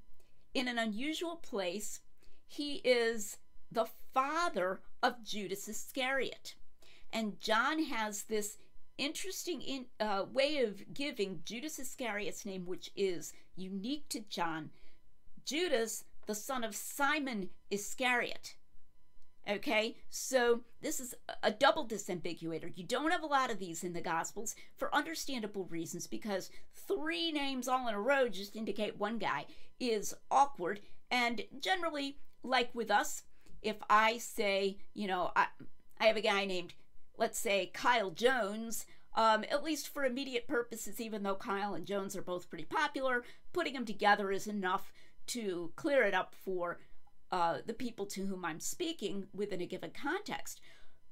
in 0.54 0.68
an 0.68 0.78
unusual 0.78 1.36
place. 1.36 2.02
He 2.48 2.76
is 2.84 3.38
the 3.72 3.88
father 4.14 4.82
of 5.04 5.24
Judas 5.24 5.68
Iscariot. 5.68 6.56
And 7.12 7.40
John 7.40 7.84
has 7.84 8.24
this 8.24 8.58
interesting 8.98 9.62
in, 9.62 9.86
uh, 10.00 10.26
way 10.32 10.60
of 10.60 10.94
giving 10.94 11.42
Judas 11.46 11.80
Iscariot's 11.80 12.46
name, 12.46 12.66
which 12.66 12.92
is 12.96 13.34
unique 13.56 14.10
to 14.10 14.22
John. 14.22 14.72
Judas, 15.46 16.04
the 16.26 16.36
son 16.36 16.64
of 16.64 16.76
Simon 16.76 17.50
Iscariot. 17.70 18.56
Okay, 19.50 19.96
so 20.10 20.62
this 20.82 21.00
is 21.00 21.16
a 21.42 21.52
double 21.52 21.88
disambiguator. 21.88 22.70
You 22.76 22.84
don't 22.84 23.12
have 23.12 23.24
a 23.24 23.28
lot 23.28 23.50
of 23.50 23.60
these 23.60 23.82
in 23.82 23.94
the 23.94 24.02
Gospels 24.02 24.56
for 24.76 24.94
understandable 24.94 25.66
reasons 25.66 26.06
because 26.06 26.52
three 26.86 27.32
names 27.32 27.70
all 27.70 27.88
in 27.88 27.96
a 27.96 28.00
row 28.00 28.28
just 28.28 28.58
indicate 28.58 29.00
one 29.00 29.18
guy 29.18 29.46
is 29.80 30.14
awkward. 30.30 30.82
And 31.10 31.44
generally, 31.62 32.18
like 32.44 32.76
with 32.76 32.92
us, 32.92 33.24
if 33.62 33.78
I 33.90 34.18
say, 34.18 34.80
you 34.94 35.08
know, 35.08 35.32
I, 35.34 35.48
I 35.98 36.08
have 36.08 36.18
a 36.18 36.22
guy 36.22 36.44
named, 36.44 36.74
let's 37.18 37.40
say, 37.40 37.72
Kyle 37.74 38.12
Jones, 38.12 38.86
um, 39.16 39.46
at 39.50 39.64
least 39.64 39.88
for 39.88 40.04
immediate 40.04 40.50
purposes, 40.50 41.00
even 41.00 41.24
though 41.24 41.36
Kyle 41.36 41.74
and 41.74 41.86
Jones 41.86 42.18
are 42.18 42.22
both 42.22 42.50
pretty 42.50 42.66
popular, 42.66 43.24
putting 43.54 43.74
them 43.74 43.86
together 43.86 44.30
is 44.30 44.46
enough 44.46 44.92
to 45.28 45.72
clear 45.76 46.04
it 46.04 46.14
up 46.14 46.36
for 46.36 46.80
uh, 47.32 47.58
the 47.66 47.74
people 47.74 48.06
to 48.06 48.26
whom 48.26 48.46
I'm 48.46 48.60
speaking 48.60 49.28
within 49.34 49.62
a 49.62 49.66
given 49.66 49.92
context. 49.92 50.62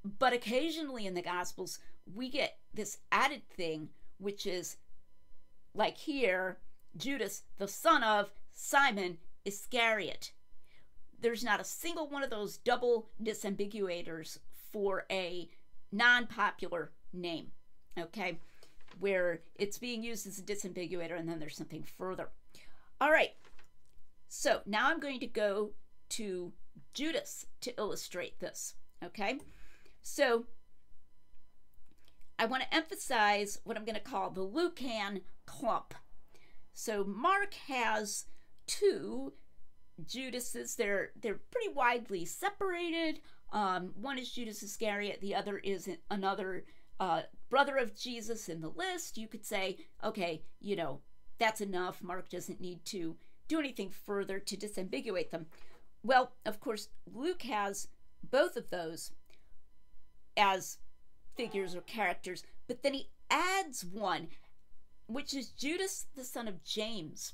But 0.03 0.33
occasionally 0.33 1.05
in 1.05 1.13
the 1.13 1.21
Gospels, 1.21 1.79
we 2.13 2.29
get 2.29 2.57
this 2.73 2.99
added 3.11 3.41
thing, 3.49 3.89
which 4.17 4.45
is 4.45 4.77
like 5.73 5.97
here, 5.97 6.59
Judas, 6.95 7.43
the 7.57 7.67
son 7.67 8.03
of 8.03 8.29
Simon 8.51 9.17
Iscariot. 9.43 10.31
There's 11.19 11.43
not 11.43 11.59
a 11.59 11.65
single 11.65 12.07
one 12.07 12.23
of 12.23 12.29
those 12.29 12.57
double 12.57 13.09
disambiguators 13.21 14.39
for 14.71 15.05
a 15.11 15.49
non 15.91 16.27
popular 16.27 16.91
name, 17.13 17.51
okay, 17.97 18.39
where 18.99 19.41
it's 19.55 19.77
being 19.77 20.03
used 20.03 20.27
as 20.27 20.39
a 20.39 20.43
disambiguator 20.43 21.17
and 21.17 21.27
then 21.27 21.39
there's 21.39 21.57
something 21.57 21.83
further. 21.97 22.29
All 23.01 23.11
right, 23.11 23.33
so 24.27 24.61
now 24.65 24.89
I'm 24.89 24.99
going 24.99 25.19
to 25.19 25.27
go 25.27 25.71
to 26.09 26.53
Judas 26.93 27.45
to 27.61 27.77
illustrate 27.77 28.39
this, 28.39 28.75
okay? 29.03 29.39
So 30.01 30.45
I 32.37 32.45
want 32.45 32.63
to 32.63 32.75
emphasize 32.75 33.59
what 33.63 33.77
I'm 33.77 33.85
going 33.85 33.95
to 33.95 34.01
call 34.01 34.29
the 34.29 34.41
Lucan 34.41 35.21
clump. 35.45 35.93
So 36.73 37.03
Mark 37.03 37.53
has 37.67 38.25
two 38.67 39.33
Judases. 40.05 40.75
They're 40.75 41.11
they're 41.19 41.39
pretty 41.51 41.69
widely 41.73 42.25
separated. 42.25 43.21
Um, 43.53 43.93
one 43.95 44.17
is 44.17 44.31
Judas 44.31 44.61
Iscariot. 44.61 45.21
The 45.21 45.35
other 45.35 45.57
is 45.59 45.89
another 46.11 46.65
uh, 46.99 47.21
brother 47.49 47.77
of 47.77 47.95
Jesus 47.95 48.49
in 48.49 48.59
the 48.59 48.69
list. 48.69 49.17
You 49.17 49.27
could 49.27 49.45
say, 49.45 49.77
okay, 50.03 50.43
you 50.59 50.75
know, 50.75 50.99
that's 51.39 51.61
enough. 51.61 52.03
Mark 52.03 52.29
doesn't 52.29 52.59
need 52.59 52.83
to 52.85 53.15
do 53.47 53.59
anything 53.59 53.89
further 53.89 54.39
to 54.39 54.57
disambiguate 54.57 55.29
them. 55.29 55.45
Well, 56.05 56.33
of 56.45 56.59
course, 56.59 56.89
Luke 57.11 57.41
has 57.43 57.87
both 58.29 58.57
of 58.57 58.69
those 58.69 59.11
as 60.37 60.77
figures 61.35 61.73
or 61.73 61.81
characters, 61.81 62.43
but 62.67 62.83
then 62.83 62.93
he 62.93 63.09
adds 63.31 63.83
one, 63.83 64.27
which 65.07 65.33
is 65.33 65.49
Judas, 65.49 66.05
the 66.15 66.23
son 66.23 66.47
of 66.47 66.63
James. 66.63 67.33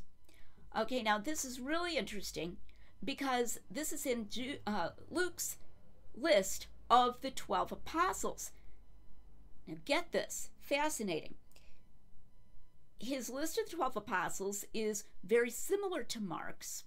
Okay, 0.78 1.04
now 1.04 1.18
this 1.18 1.44
is 1.44 1.60
really 1.60 1.98
interesting 1.98 2.56
because 3.04 3.60
this 3.70 3.92
is 3.92 4.06
in 4.06 4.30
Ju- 4.30 4.60
uh, 4.66 4.92
Luke's 5.10 5.58
list 6.16 6.68
of 6.90 7.20
the 7.20 7.32
12 7.32 7.74
apostles. 7.74 8.52
Now, 9.68 9.76
get 9.84 10.14
this 10.14 10.50
fascinating. 10.62 11.34
His 13.02 13.30
list 13.30 13.58
of 13.58 13.70
the 13.70 13.76
12 13.76 13.98
apostles 13.98 14.64
is 14.74 15.04
very 15.26 15.50
similar 15.50 16.04
to 16.04 16.22
Mark's. 16.22 16.86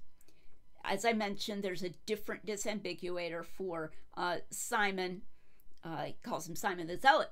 As 0.85 1.05
I 1.05 1.13
mentioned, 1.13 1.63
there's 1.63 1.83
a 1.83 1.95
different 2.07 2.47
disambiguator 2.47 3.45
for 3.45 3.93
uh, 4.17 4.37
Simon 4.51 5.23
uh, 5.85 6.05
he 6.05 6.17
calls 6.23 6.49
him 6.49 6.57
Simon 6.57 6.87
the 6.87 6.97
Zealot. 6.97 7.31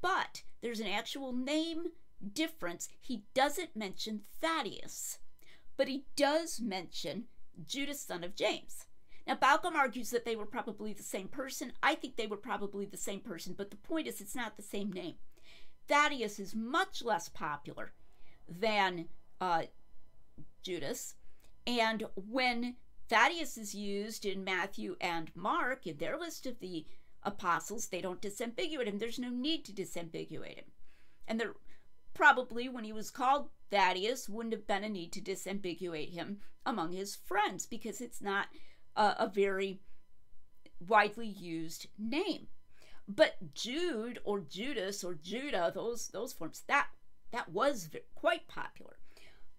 But 0.00 0.42
there's 0.60 0.80
an 0.80 0.88
actual 0.88 1.32
name 1.32 1.86
difference. 2.32 2.88
He 3.00 3.24
doesn't 3.34 3.76
mention 3.76 4.22
Thaddeus, 4.40 5.18
but 5.76 5.88
he 5.88 6.04
does 6.16 6.60
mention 6.60 7.24
Judas, 7.64 8.00
son 8.00 8.24
of 8.24 8.34
James. 8.34 8.86
Now, 9.26 9.36
Bauckham 9.36 9.74
argues 9.74 10.10
that 10.10 10.24
they 10.24 10.34
were 10.34 10.46
probably 10.46 10.92
the 10.92 11.02
same 11.02 11.28
person. 11.28 11.72
I 11.80 11.94
think 11.94 12.16
they 12.16 12.26
were 12.26 12.36
probably 12.36 12.86
the 12.86 12.96
same 12.96 13.20
person, 13.20 13.54
but 13.56 13.70
the 13.70 13.76
point 13.76 14.08
is 14.08 14.20
it's 14.20 14.34
not 14.34 14.56
the 14.56 14.62
same 14.62 14.90
name. 14.90 15.14
Thaddeus 15.86 16.40
is 16.40 16.56
much 16.56 17.04
less 17.04 17.28
popular 17.28 17.92
than 18.48 19.06
uh, 19.40 19.62
Judas. 20.64 21.14
And 21.66 22.04
when 22.16 22.76
Thaddeus 23.12 23.58
is 23.58 23.74
used 23.74 24.24
in 24.24 24.42
Matthew 24.42 24.96
and 24.98 25.30
Mark 25.34 25.86
in 25.86 25.98
their 25.98 26.18
list 26.18 26.46
of 26.46 26.60
the 26.60 26.86
apostles, 27.22 27.88
they 27.88 28.00
don't 28.00 28.22
disambiguate 28.22 28.86
him. 28.86 28.98
There's 28.98 29.18
no 29.18 29.28
need 29.28 29.66
to 29.66 29.72
disambiguate 29.72 30.54
him. 30.54 30.72
And 31.28 31.38
there 31.38 31.52
probably, 32.14 32.70
when 32.70 32.84
he 32.84 32.92
was 32.94 33.10
called 33.10 33.50
Thaddeus, 33.70 34.30
wouldn't 34.30 34.54
have 34.54 34.66
been 34.66 34.82
a 34.82 34.88
need 34.88 35.12
to 35.12 35.20
disambiguate 35.20 36.14
him 36.14 36.38
among 36.64 36.92
his 36.92 37.14
friends 37.14 37.66
because 37.66 38.00
it's 38.00 38.22
not 38.22 38.46
a, 38.96 39.14
a 39.18 39.30
very 39.32 39.80
widely 40.88 41.28
used 41.28 41.88
name. 41.98 42.46
But 43.06 43.52
Jude 43.54 44.20
or 44.24 44.40
Judas 44.40 45.04
or 45.04 45.12
Judah, 45.12 45.70
those 45.74 46.08
those 46.08 46.32
forms, 46.32 46.62
that 46.66 46.88
that 47.30 47.50
was 47.50 47.90
quite 48.14 48.48
popular. 48.48 48.96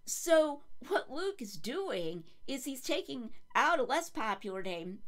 So 0.06 0.60
what 0.88 1.10
Luke 1.10 1.40
is 1.40 1.56
doing 1.56 2.24
is 2.46 2.64
he's 2.64 2.82
taking 2.82 3.30
out 3.54 3.78
a 3.78 3.84
less 3.84 4.10
popular 4.10 4.62
name 4.62 4.98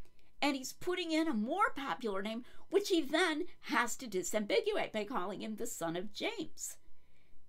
and 0.41 0.57
he's 0.57 0.73
putting 0.73 1.13
in 1.13 1.29
a 1.29 1.35
more 1.35 1.71
popular 1.75 2.23
name, 2.23 2.45
which 2.71 2.89
he 2.89 3.01
then 3.01 3.45
has 3.63 3.97
to 3.97 4.07
disambiguate 4.07 4.93
by 4.93 5.05
calling 5.05 5.43
him 5.43 5.57
the 5.57 5.67
son 5.67 5.97
of 5.97 6.13
James. 6.13 6.77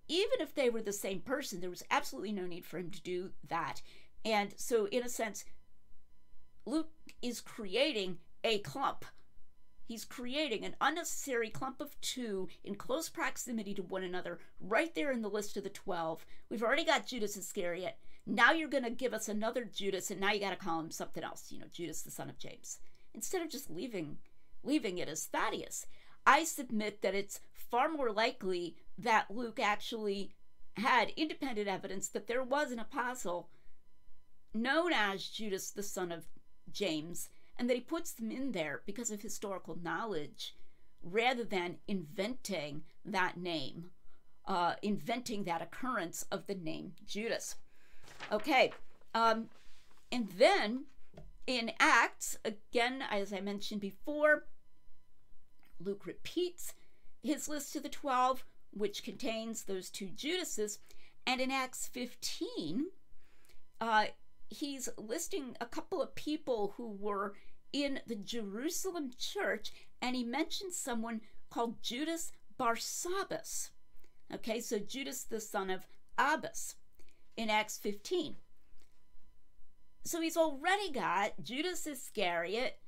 Even 0.07 0.39
if 0.39 0.55
they 0.55 0.69
were 0.69 0.81
the 0.81 0.93
same 0.93 1.19
person, 1.19 1.60
there 1.60 1.69
was 1.69 1.83
absolutely 1.91 2.31
no 2.31 2.45
need 2.45 2.65
for 2.65 2.77
him 2.77 2.89
to 2.91 3.01
do 3.01 3.31
that. 3.47 3.81
And 4.23 4.53
so, 4.55 4.88
in 4.88 5.03
a 5.03 5.10
sense, 5.10 5.43
Luke 6.65 6.89
is 7.21 7.41
creating 7.41 8.17
a 8.43 8.60
clump. 8.60 9.05
He's 9.88 10.04
creating 10.04 10.65
an 10.65 10.76
unnecessary 10.82 11.50
clump 11.50 11.80
of 11.80 12.00
two 12.02 12.50
in 12.65 12.76
close 12.76 13.08
proximity 13.08 13.73
to 13.76 13.82
one 13.82 14.04
another, 14.04 14.38
right 14.60 14.93
there 14.93 15.13
in 15.13 15.21
the 15.21 15.30
list 15.30 15.56
of 15.56 15.63
the 15.63 15.69
12. 15.69 16.26
We've 16.50 16.62
already 16.62 16.84
got 16.84 17.08
Judas 17.08 17.38
Iscariot. 17.38 17.95
Now 18.26 18.52
you're 18.52 18.67
going 18.67 18.84
to 18.84 18.89
give 18.89 19.13
us 19.13 19.30
another 19.30 19.63
Judas, 19.63 20.12
and 20.12 20.19
now 20.19 20.34
you 20.34 20.41
got 20.41 20.50
to 20.50 20.58
call 20.58 20.82
him 20.82 20.91
something 20.91 21.23
else, 21.23 21.54
you 21.54 21.60
know, 21.60 21.67
Judas 21.71 22.02
the 22.02 22.12
son 22.12 22.30
of 22.30 22.38
James, 22.38 22.80
instead 23.13 23.41
of 23.41 23.50
just 23.50 23.69
leaving, 23.69 24.17
leaving 24.62 24.97
it 24.97 25.08
as 25.08 25.23
Thaddeus. 25.23 25.88
I 26.26 26.43
submit 26.43 27.02
that 27.02 27.15
it's 27.15 27.39
far 27.54 27.88
more 27.88 28.12
likely 28.12 28.76
that 28.97 29.32
Luke 29.32 29.58
actually 29.58 30.32
had 30.76 31.13
independent 31.15 31.69
evidence 31.69 32.10
that 32.10 32.28
there 32.28 32.43
was 32.43 32.71
an 32.71 32.80
apostle 32.80 33.47
known 34.54 34.91
as 34.91 35.30
Judas 35.30 35.71
the 35.71 35.82
son 35.82 36.12
of 36.12 36.26
James, 36.69 37.30
and 37.58 37.70
that 37.70 37.76
he 37.76 37.82
puts 37.82 38.12
them 38.12 38.32
in 38.32 38.52
there 38.52 38.82
because 38.86 39.12
of 39.12 39.22
historical 39.22 39.78
knowledge 39.82 40.56
rather 41.04 41.43
than 41.43 41.78
inventing 41.88 42.84
that 43.06 43.38
name, 43.38 43.91
uh, 44.46 44.76
inventing 44.82 45.43
that 45.43 45.62
occurrence 45.62 46.26
of 46.32 46.48
the 46.48 46.56
name 46.56 46.93
Judas. 47.06 47.56
Okay. 48.32 48.72
Um, 49.13 49.50
and 50.12 50.30
then 50.38 50.86
in 51.46 51.72
Acts, 51.80 52.38
again, 52.43 53.04
as 53.10 53.32
I 53.32 53.39
mentioned 53.39 53.82
before, 53.82 54.46
Luke 55.80 56.06
repeats 56.06 56.74
his 57.24 57.48
list 57.48 57.76
of 57.76 57.84
the 57.84 57.89
12, 57.89 58.43
which 58.72 59.04
contains 59.04 59.63
those 59.63 59.89
two 59.89 60.08
Judases. 60.08 60.80
And 61.26 61.41
in 61.41 61.52
Acts 61.52 61.88
15, 61.88 62.88
uh, 63.80 64.06
he's 64.49 64.89
listing 64.97 65.55
a 65.60 65.65
couple 65.65 66.01
of 66.01 66.15
people 66.15 66.73
who 66.77 66.89
were 66.89 67.36
in 67.73 67.99
the 68.07 68.15
Jerusalem 68.15 69.12
church, 69.17 69.71
and 70.01 70.15
he 70.15 70.23
mentions 70.23 70.77
someone 70.77 71.21
called 71.49 71.81
Judas 71.81 72.31
Barsabbas. 72.60 73.69
Okay, 74.33 74.60
so 74.60 74.79
Judas, 74.79 75.23
the 75.23 75.39
son 75.39 75.69
of 75.69 75.86
Abbas 76.17 76.75
in 77.36 77.49
Acts 77.49 77.77
15. 77.77 78.36
So 80.03 80.21
he's 80.21 80.38
already 80.38 80.91
got 80.91 81.33
Judas 81.43 81.86
Iscariot 81.86 82.79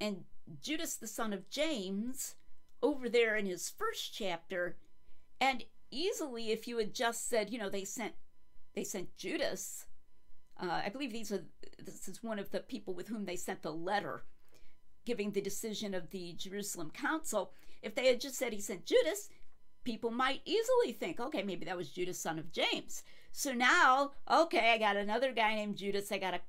and 0.00 0.24
Judas 0.62 0.96
the 0.96 1.06
son 1.06 1.32
of 1.32 1.50
James 1.50 2.34
over 2.82 3.08
there 3.08 3.36
in 3.36 3.46
his 3.46 3.68
first 3.68 4.14
chapter 4.14 4.76
and 5.40 5.64
easily 5.90 6.50
if 6.50 6.66
you 6.66 6.78
had 6.78 6.94
just 6.94 7.28
said 7.28 7.50
you 7.50 7.58
know 7.58 7.68
they 7.68 7.84
sent 7.84 8.12
they 8.74 8.84
sent 8.84 9.16
Judas 9.16 9.86
uh, 10.60 10.82
I 10.84 10.88
believe 10.88 11.12
these 11.12 11.32
are 11.32 11.44
this 11.82 12.08
is 12.08 12.22
one 12.22 12.38
of 12.38 12.50
the 12.50 12.60
people 12.60 12.94
with 12.94 13.08
whom 13.08 13.24
they 13.24 13.36
sent 13.36 13.62
the 13.62 13.72
letter 13.72 14.24
giving 15.04 15.30
the 15.30 15.40
decision 15.40 15.94
of 15.94 16.10
the 16.10 16.34
Jerusalem 16.34 16.90
council 16.90 17.52
if 17.82 17.94
they 17.94 18.06
had 18.06 18.20
just 18.20 18.36
said 18.36 18.52
he 18.52 18.60
sent 18.60 18.86
Judas 18.86 19.28
people 19.84 20.10
might 20.10 20.42
easily 20.44 20.92
think 20.92 21.20
okay 21.20 21.42
maybe 21.42 21.64
that 21.64 21.76
was 21.76 21.90
Judas 21.90 22.18
son 22.18 22.38
of 22.38 22.52
James 22.52 23.02
so 23.32 23.52
now, 23.52 24.12
okay, 24.30 24.72
I 24.72 24.78
got 24.78 24.96
another 24.96 25.32
guy 25.32 25.54
named 25.54 25.76
Judas. 25.76 26.10
I 26.10 26.18
got 26.18 26.32
to, 26.32 26.40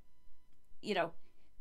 you 0.82 0.96
know, 0.96 1.12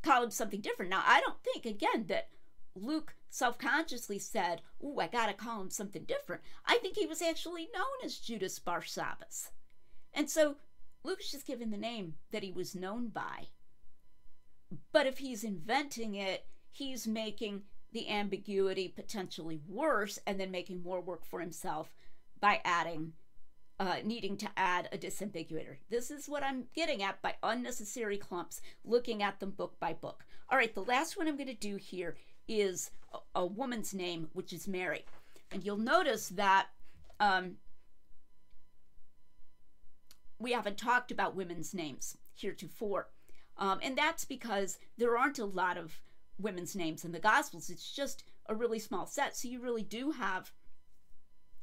call 0.01 0.23
him 0.23 0.31
something 0.31 0.61
different. 0.61 0.91
Now, 0.91 1.03
I 1.05 1.21
don't 1.21 1.43
think, 1.43 1.65
again, 1.65 2.05
that 2.07 2.29
Luke 2.75 3.15
self 3.29 3.57
consciously 3.57 4.19
said, 4.19 4.61
Ooh, 4.83 4.99
I 4.99 5.07
got 5.07 5.27
to 5.27 5.33
call 5.33 5.61
him 5.61 5.69
something 5.69 6.03
different. 6.05 6.41
I 6.65 6.77
think 6.77 6.95
he 6.95 7.05
was 7.05 7.21
actually 7.21 7.69
known 7.73 8.03
as 8.03 8.17
Judas 8.17 8.59
Barsabbas. 8.59 9.49
And 10.13 10.29
so 10.29 10.55
Luke's 11.03 11.31
just 11.31 11.47
given 11.47 11.71
the 11.71 11.77
name 11.77 12.15
that 12.31 12.43
he 12.43 12.51
was 12.51 12.75
known 12.75 13.07
by. 13.07 13.47
But 14.91 15.07
if 15.07 15.19
he's 15.19 15.43
inventing 15.43 16.15
it, 16.15 16.45
he's 16.71 17.07
making 17.07 17.63
the 17.91 18.09
ambiguity 18.09 18.87
potentially 18.87 19.61
worse 19.67 20.19
and 20.27 20.39
then 20.39 20.51
making 20.51 20.83
more 20.83 21.01
work 21.01 21.25
for 21.25 21.39
himself 21.39 21.91
by 22.39 22.61
adding 22.63 23.13
uh, 23.79 23.95
needing 24.03 24.35
to 24.35 24.49
add 24.57 24.89
a 24.91 24.97
disambiguator. 24.97 25.77
This 25.89 26.11
is 26.11 26.27
what 26.27 26.43
I'm 26.43 26.65
getting 26.75 27.01
at 27.01 27.21
by 27.21 27.35
unnecessary 27.41 28.17
clumps, 28.17 28.61
looking 28.83 29.23
at 29.23 29.39
them 29.39 29.51
book 29.51 29.79
by 29.79 29.93
book. 29.93 30.25
All 30.49 30.57
right, 30.57 30.73
the 30.75 30.83
last 30.83 31.17
one 31.17 31.27
I'm 31.27 31.37
going 31.37 31.47
to 31.47 31.53
do 31.53 31.77
here 31.77 32.17
is 32.47 32.91
a, 33.13 33.39
a, 33.39 33.45
woman's 33.45 33.93
name, 33.93 34.29
which 34.33 34.51
is 34.51 34.67
Mary. 34.67 35.05
And 35.51 35.63
you'll 35.63 35.77
notice 35.77 36.27
that 36.29 36.67
um, 37.21 37.55
we 40.39 40.53
haven't 40.53 40.77
talked 40.77 41.11
about 41.11 41.35
women's 41.35 41.73
names 41.73 42.17
heretofore. 42.33 43.07
Um, 43.57 43.79
and 43.83 43.97
that's 43.97 44.23
because 44.25 44.77
there 44.97 45.17
aren't 45.17 45.39
a 45.39 45.45
lot 45.45 45.77
of 45.77 45.99
women's 46.39 46.75
names 46.75 47.03
in 47.03 47.11
the 47.11 47.19
Gospels. 47.19 47.69
It's 47.69 47.91
just 47.91 48.23
a 48.47 48.55
really 48.55 48.79
small 48.79 49.05
set. 49.05 49.35
So 49.35 49.49
you 49.49 49.61
really 49.61 49.83
do 49.83 50.11
have 50.11 50.51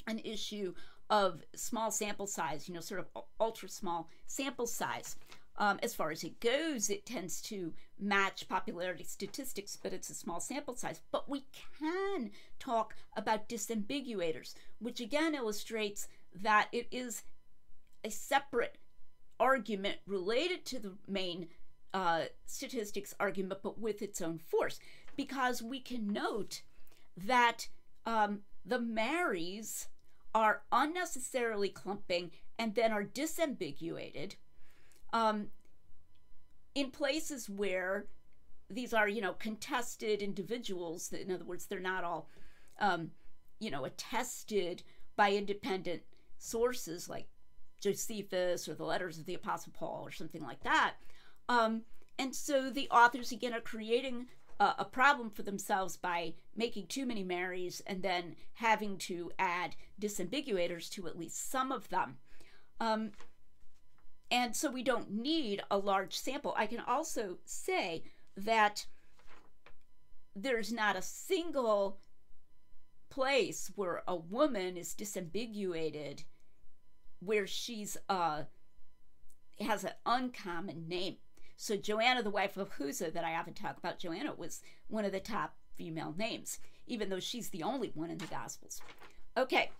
an 0.06 0.20
issue 0.20 0.74
of 1.08 1.42
small 1.54 1.90
sample 1.90 2.26
size, 2.26 2.68
you 2.68 2.74
know, 2.74 2.80
sort 2.80 3.00
of 3.00 3.22
ultra 3.40 3.68
small 3.68 4.10
sample 4.26 4.66
size. 4.66 5.16
Um, 5.58 5.78
as 5.82 5.94
far 5.94 6.10
as 6.10 6.22
it 6.22 6.38
goes, 6.40 6.90
it 6.90 7.06
tends 7.06 7.40
to 7.42 7.72
match 7.98 8.46
popularity 8.46 9.04
statistics, 9.04 9.78
but 9.82 9.94
it's 9.94 10.10
a 10.10 10.14
small 10.14 10.38
sample 10.38 10.76
size. 10.76 11.00
But 11.10 11.30
we 11.30 11.46
can 11.78 12.30
talk 12.58 12.94
about 13.16 13.48
disambiguators, 13.48 14.54
which 14.80 15.00
again 15.00 15.34
illustrates 15.34 16.08
that 16.42 16.68
it 16.72 16.88
is 16.90 17.22
a 18.06 18.10
separate 18.10 18.78
argument 19.40 19.96
related 20.06 20.64
to 20.64 20.78
the 20.78 20.92
main 21.08 21.48
uh, 21.92 22.24
statistics 22.46 23.14
argument, 23.18 23.60
but 23.62 23.78
with 23.78 24.00
its 24.00 24.22
own 24.22 24.38
force, 24.38 24.78
because 25.16 25.62
we 25.62 25.80
can 25.80 26.12
note 26.12 26.62
that 27.16 27.68
um, 28.04 28.40
the 28.64 28.78
Marys 28.78 29.88
are 30.34 30.62
unnecessarily 30.70 31.68
clumping 31.68 32.30
and 32.58 32.74
then 32.74 32.92
are 32.92 33.04
disambiguated 33.04 34.34
um, 35.12 35.48
in 36.74 36.90
places 36.90 37.48
where 37.48 38.06
these 38.70 38.92
are, 38.92 39.08
you 39.08 39.20
know, 39.20 39.32
contested 39.32 40.22
individuals. 40.22 41.12
In 41.12 41.30
other 41.30 41.44
words, 41.44 41.66
they're 41.66 41.80
not 41.80 42.04
all, 42.04 42.28
um, 42.80 43.10
you 43.58 43.70
know, 43.70 43.84
attested 43.84 44.82
by 45.16 45.32
independent 45.32 46.02
sources 46.38 47.08
like 47.08 47.26
Josephus 47.86 48.68
or 48.68 48.74
the 48.74 48.84
letters 48.84 49.16
of 49.16 49.26
the 49.26 49.34
Apostle 49.34 49.72
Paul 49.72 50.02
or 50.04 50.10
something 50.10 50.42
like 50.42 50.62
that. 50.64 50.94
Um, 51.48 51.82
and 52.18 52.34
so 52.34 52.68
the 52.68 52.88
authors 52.90 53.30
again 53.30 53.54
are 53.54 53.60
creating 53.60 54.26
a, 54.58 54.84
problem 54.84 55.30
for 55.30 55.42
themselves 55.42 55.96
by 55.96 56.32
making 56.56 56.86
too 56.86 57.06
many 57.06 57.22
Marys 57.22 57.82
and 57.86 58.02
then 58.02 58.34
having 58.54 58.96
to 58.96 59.30
add 59.38 59.76
disambiguators 60.00 60.90
to 60.90 61.06
at 61.06 61.18
least 61.18 61.50
some 61.50 61.70
of 61.70 61.88
them. 61.90 62.16
Um, 62.80 63.12
and 64.30 64.56
so 64.56 64.70
we 64.70 64.82
don't 64.82 65.10
need 65.10 65.62
a 65.70 65.78
large 65.78 66.14
sample. 66.16 66.54
I 66.56 66.66
can 66.66 66.80
also 66.80 67.38
say 67.44 68.02
that 68.36 68.86
there's 70.34 70.72
not 70.72 70.96
a 70.96 71.02
single 71.02 72.00
place 73.10 73.70
where 73.76 74.02
a 74.08 74.16
woman 74.16 74.76
is 74.76 74.94
disambiguated 74.94 76.24
where 77.20 77.46
she's 77.46 77.96
uh 78.08 78.42
has 79.60 79.84
an 79.84 79.92
uncommon 80.04 80.86
name. 80.88 81.16
So 81.56 81.76
Joanna, 81.76 82.22
the 82.22 82.30
wife 82.30 82.56
of 82.56 82.76
Chuza, 82.76 83.12
that 83.12 83.24
I 83.24 83.34
often 83.34 83.54
talk 83.54 83.78
about, 83.78 83.98
Joanna 83.98 84.34
was 84.34 84.60
one 84.88 85.06
of 85.06 85.12
the 85.12 85.20
top 85.20 85.56
female 85.76 86.14
names, 86.16 86.58
even 86.86 87.08
though 87.08 87.20
she's 87.20 87.48
the 87.48 87.62
only 87.62 87.90
one 87.94 88.10
in 88.10 88.18
the 88.18 88.26
Gospels. 88.26 88.80
Okay, 89.36 89.70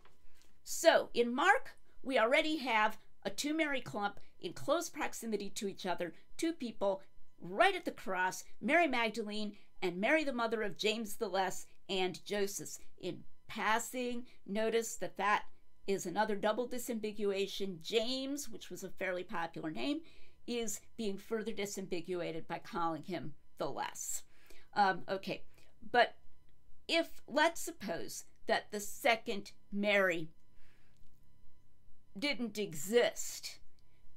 so 0.65 1.11
in 1.13 1.35
Mark, 1.35 1.77
we 2.03 2.19
already 2.19 2.57
have 2.59 2.99
a 3.25 3.31
two 3.31 3.55
Mary 3.55 3.81
clump 3.81 4.21
in 4.41 4.53
close 4.53 4.89
proximity 4.89 5.51
to 5.51 5.69
each 5.69 5.85
other, 5.85 6.15
two 6.37 6.53
people 6.53 7.03
right 7.41 7.75
at 7.75 7.85
the 7.85 7.91
cross, 7.91 8.45
Mary 8.61 8.87
Magdalene 8.87 9.57
and 9.83 10.01
Mary, 10.01 10.25
the 10.25 10.33
mother 10.33 10.63
of 10.63 10.79
James 10.79 11.17
the 11.17 11.29
Less 11.29 11.67
and 11.89 12.25
Joseph. 12.25 12.79
In 12.99 13.25
passing, 13.49 14.27
notice 14.47 14.97
that 14.97 15.17
that 15.19 15.45
is 15.87 16.07
another 16.07 16.37
double 16.37 16.69
disambiguation. 16.69 17.81
James, 17.81 18.49
which 18.49 18.71
was 18.71 18.83
a 18.83 18.91
fairly 18.91 19.23
popular 19.23 19.71
name, 19.71 20.01
is 20.47 20.81
being 20.97 21.17
further 21.17 21.53
disambiguated 21.53 22.47
by 22.47 22.59
calling 22.59 23.03
him 23.03 23.35
the 23.59 23.69
less. 23.69 24.23
Um, 24.75 25.03
okay, 25.09 25.43
but 25.91 26.17
if, 26.89 27.23
let's 27.27 27.61
suppose 27.61 28.25
that 28.47 28.71
the 28.71 28.81
second 28.81 29.53
Mary 29.73 30.29
didn't 32.19 32.59
exist, 32.59 33.59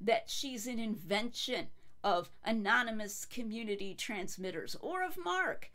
that 0.00 0.30
she's 0.30 0.66
an 0.66 0.78
invention 0.78 1.68
of 2.02 2.30
anonymous 2.44 3.24
community 3.24 3.94
transmitters 3.94 4.76
or 4.80 5.02
of 5.04 5.18
Mark, 5.22 5.70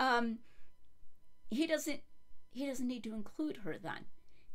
um, 0.00 0.38
he 1.50 1.66
doesn't 1.66 2.00
he 2.50 2.66
doesn't 2.66 2.88
need 2.88 3.04
to 3.04 3.12
include 3.14 3.58
her 3.58 3.76
then. 3.76 4.06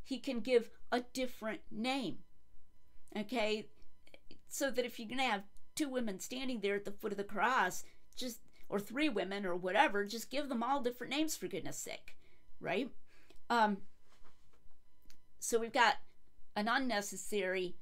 He 0.03 0.17
can 0.17 0.39
give 0.39 0.71
a 0.91 1.01
different 1.13 1.61
name. 1.71 2.19
Okay, 3.17 3.67
so 4.47 4.71
that 4.71 4.85
if 4.85 4.99
you're 4.99 5.07
going 5.07 5.17
to 5.19 5.25
have 5.25 5.43
two 5.75 5.89
women 5.89 6.19
standing 6.19 6.59
there 6.59 6.75
at 6.75 6.85
the 6.85 6.91
foot 6.91 7.11
of 7.11 7.17
the 7.17 7.23
cross, 7.23 7.83
just 8.15 8.39
or 8.69 8.79
three 8.79 9.09
women 9.09 9.45
or 9.45 9.55
whatever, 9.55 10.05
just 10.05 10.31
give 10.31 10.47
them 10.47 10.63
all 10.63 10.81
different 10.81 11.11
names 11.11 11.35
for 11.35 11.47
goodness 11.47 11.77
sake, 11.77 12.15
right? 12.59 12.89
Um, 13.49 13.77
so 15.39 15.59
we've 15.59 15.73
got 15.73 15.95
an 16.55 16.67
unnecessary 16.69 17.75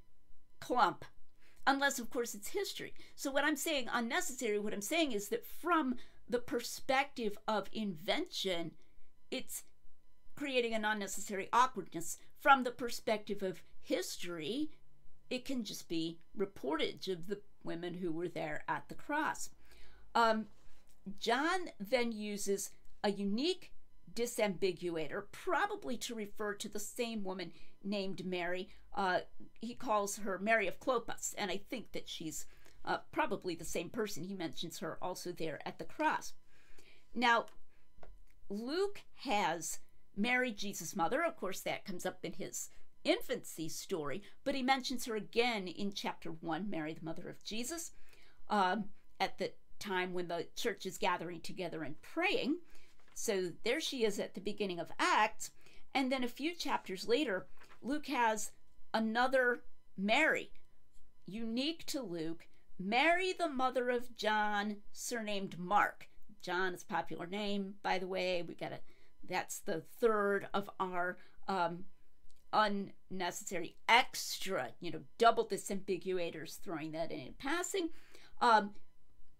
clump, 0.59 1.05
unless 1.67 1.99
of 1.99 2.09
course 2.09 2.33
it's 2.33 2.49
history. 2.49 2.93
So 3.15 3.29
what 3.31 3.43
I'm 3.43 3.55
saying 3.55 3.87
unnecessary, 3.91 4.57
what 4.57 4.73
I'm 4.73 4.81
saying 4.81 5.11
is 5.11 5.29
that 5.29 5.45
from 5.45 5.95
the 6.27 6.39
perspective 6.39 7.37
of 7.47 7.69
invention, 7.71 8.71
it's 9.29 9.63
creating 10.35 10.73
an 10.73 10.85
unnecessary 10.85 11.49
awkwardness. 11.51 12.17
From 12.39 12.63
the 12.63 12.71
perspective 12.71 13.43
of 13.43 13.63
history, 13.81 14.71
it 15.29 15.45
can 15.45 15.63
just 15.63 15.89
be 15.89 16.19
reportage 16.37 17.07
of 17.07 17.27
the 17.27 17.41
women 17.63 17.95
who 17.95 18.11
were 18.11 18.27
there 18.27 18.63
at 18.67 18.87
the 18.87 18.95
cross. 18.95 19.49
Um, 20.15 20.47
John 21.19 21.69
then 21.79 22.11
uses 22.11 22.71
a 23.03 23.11
unique 23.11 23.71
disambiguator, 24.13 25.23
probably 25.31 25.97
to 25.97 26.15
refer 26.15 26.53
to 26.55 26.69
the 26.69 26.79
same 26.79 27.23
woman 27.23 27.51
named 27.83 28.25
Mary. 28.25 28.69
Uh, 28.93 29.19
he 29.61 29.75
calls 29.75 30.17
her 30.17 30.39
Mary 30.39 30.67
of 30.67 30.79
Clopas, 30.79 31.35
and 31.37 31.51
I 31.51 31.57
think 31.57 31.91
that 31.91 32.09
she's 32.09 32.45
uh, 32.85 32.97
probably 33.11 33.55
the 33.55 33.65
same 33.65 33.89
person. 33.89 34.23
He 34.23 34.33
mentions 34.33 34.79
her 34.79 34.97
also 35.01 35.31
there 35.31 35.59
at 35.65 35.77
the 35.77 35.85
cross. 35.85 36.33
Now, 37.13 37.45
Luke 38.49 39.01
has 39.23 39.79
Mary, 40.15 40.51
Jesus' 40.51 40.95
mother. 40.95 41.23
Of 41.23 41.37
course, 41.37 41.61
that 41.61 41.85
comes 41.85 42.05
up 42.05 42.23
in 42.23 42.33
his 42.33 42.69
infancy 43.03 43.69
story, 43.69 44.21
but 44.43 44.55
he 44.55 44.61
mentions 44.61 45.05
her 45.05 45.15
again 45.15 45.67
in 45.67 45.93
chapter 45.93 46.31
1, 46.31 46.69
Mary, 46.69 46.93
the 46.93 47.05
mother 47.05 47.29
of 47.29 47.43
Jesus, 47.43 47.91
um, 48.49 48.85
at 49.19 49.37
the 49.37 49.51
time 49.79 50.13
when 50.13 50.27
the 50.27 50.47
church 50.55 50.85
is 50.85 50.97
gathering 50.97 51.41
together 51.41 51.83
and 51.83 52.01
praying. 52.01 52.57
So 53.13 53.51
there 53.63 53.79
she 53.79 54.03
is 54.03 54.19
at 54.19 54.35
the 54.35 54.41
beginning 54.41 54.79
of 54.79 54.91
Acts. 54.99 55.51
And 55.93 56.11
then 56.11 56.23
a 56.23 56.29
few 56.29 56.53
chapters 56.53 57.07
later, 57.07 57.47
Luke 57.81 58.07
has 58.07 58.51
another 58.93 59.61
Mary, 59.97 60.51
unique 61.25 61.85
to 61.87 62.01
Luke, 62.01 62.47
Mary, 62.77 63.33
the 63.33 63.49
mother 63.49 63.89
of 63.89 64.15
John, 64.15 64.77
surnamed 64.93 65.59
Mark. 65.59 66.07
John 66.41 66.73
is 66.73 66.83
a 66.83 66.85
popular 66.85 67.27
name, 67.27 67.75
by 67.83 67.99
the 67.99 68.07
way. 68.07 68.41
We 68.41 68.55
got 68.55 68.71
it. 68.71 68.83
That's 69.29 69.59
the 69.59 69.81
third 69.99 70.47
of 70.53 70.69
our 70.79 71.17
um, 71.47 71.85
unnecessary 72.51 73.75
extra, 73.87 74.69
you 74.79 74.91
know, 74.91 75.01
double 75.17 75.47
disambiguators, 75.47 76.59
throwing 76.59 76.91
that 76.93 77.11
in, 77.11 77.19
in 77.19 77.33
passing. 77.37 77.89
Um, 78.41 78.71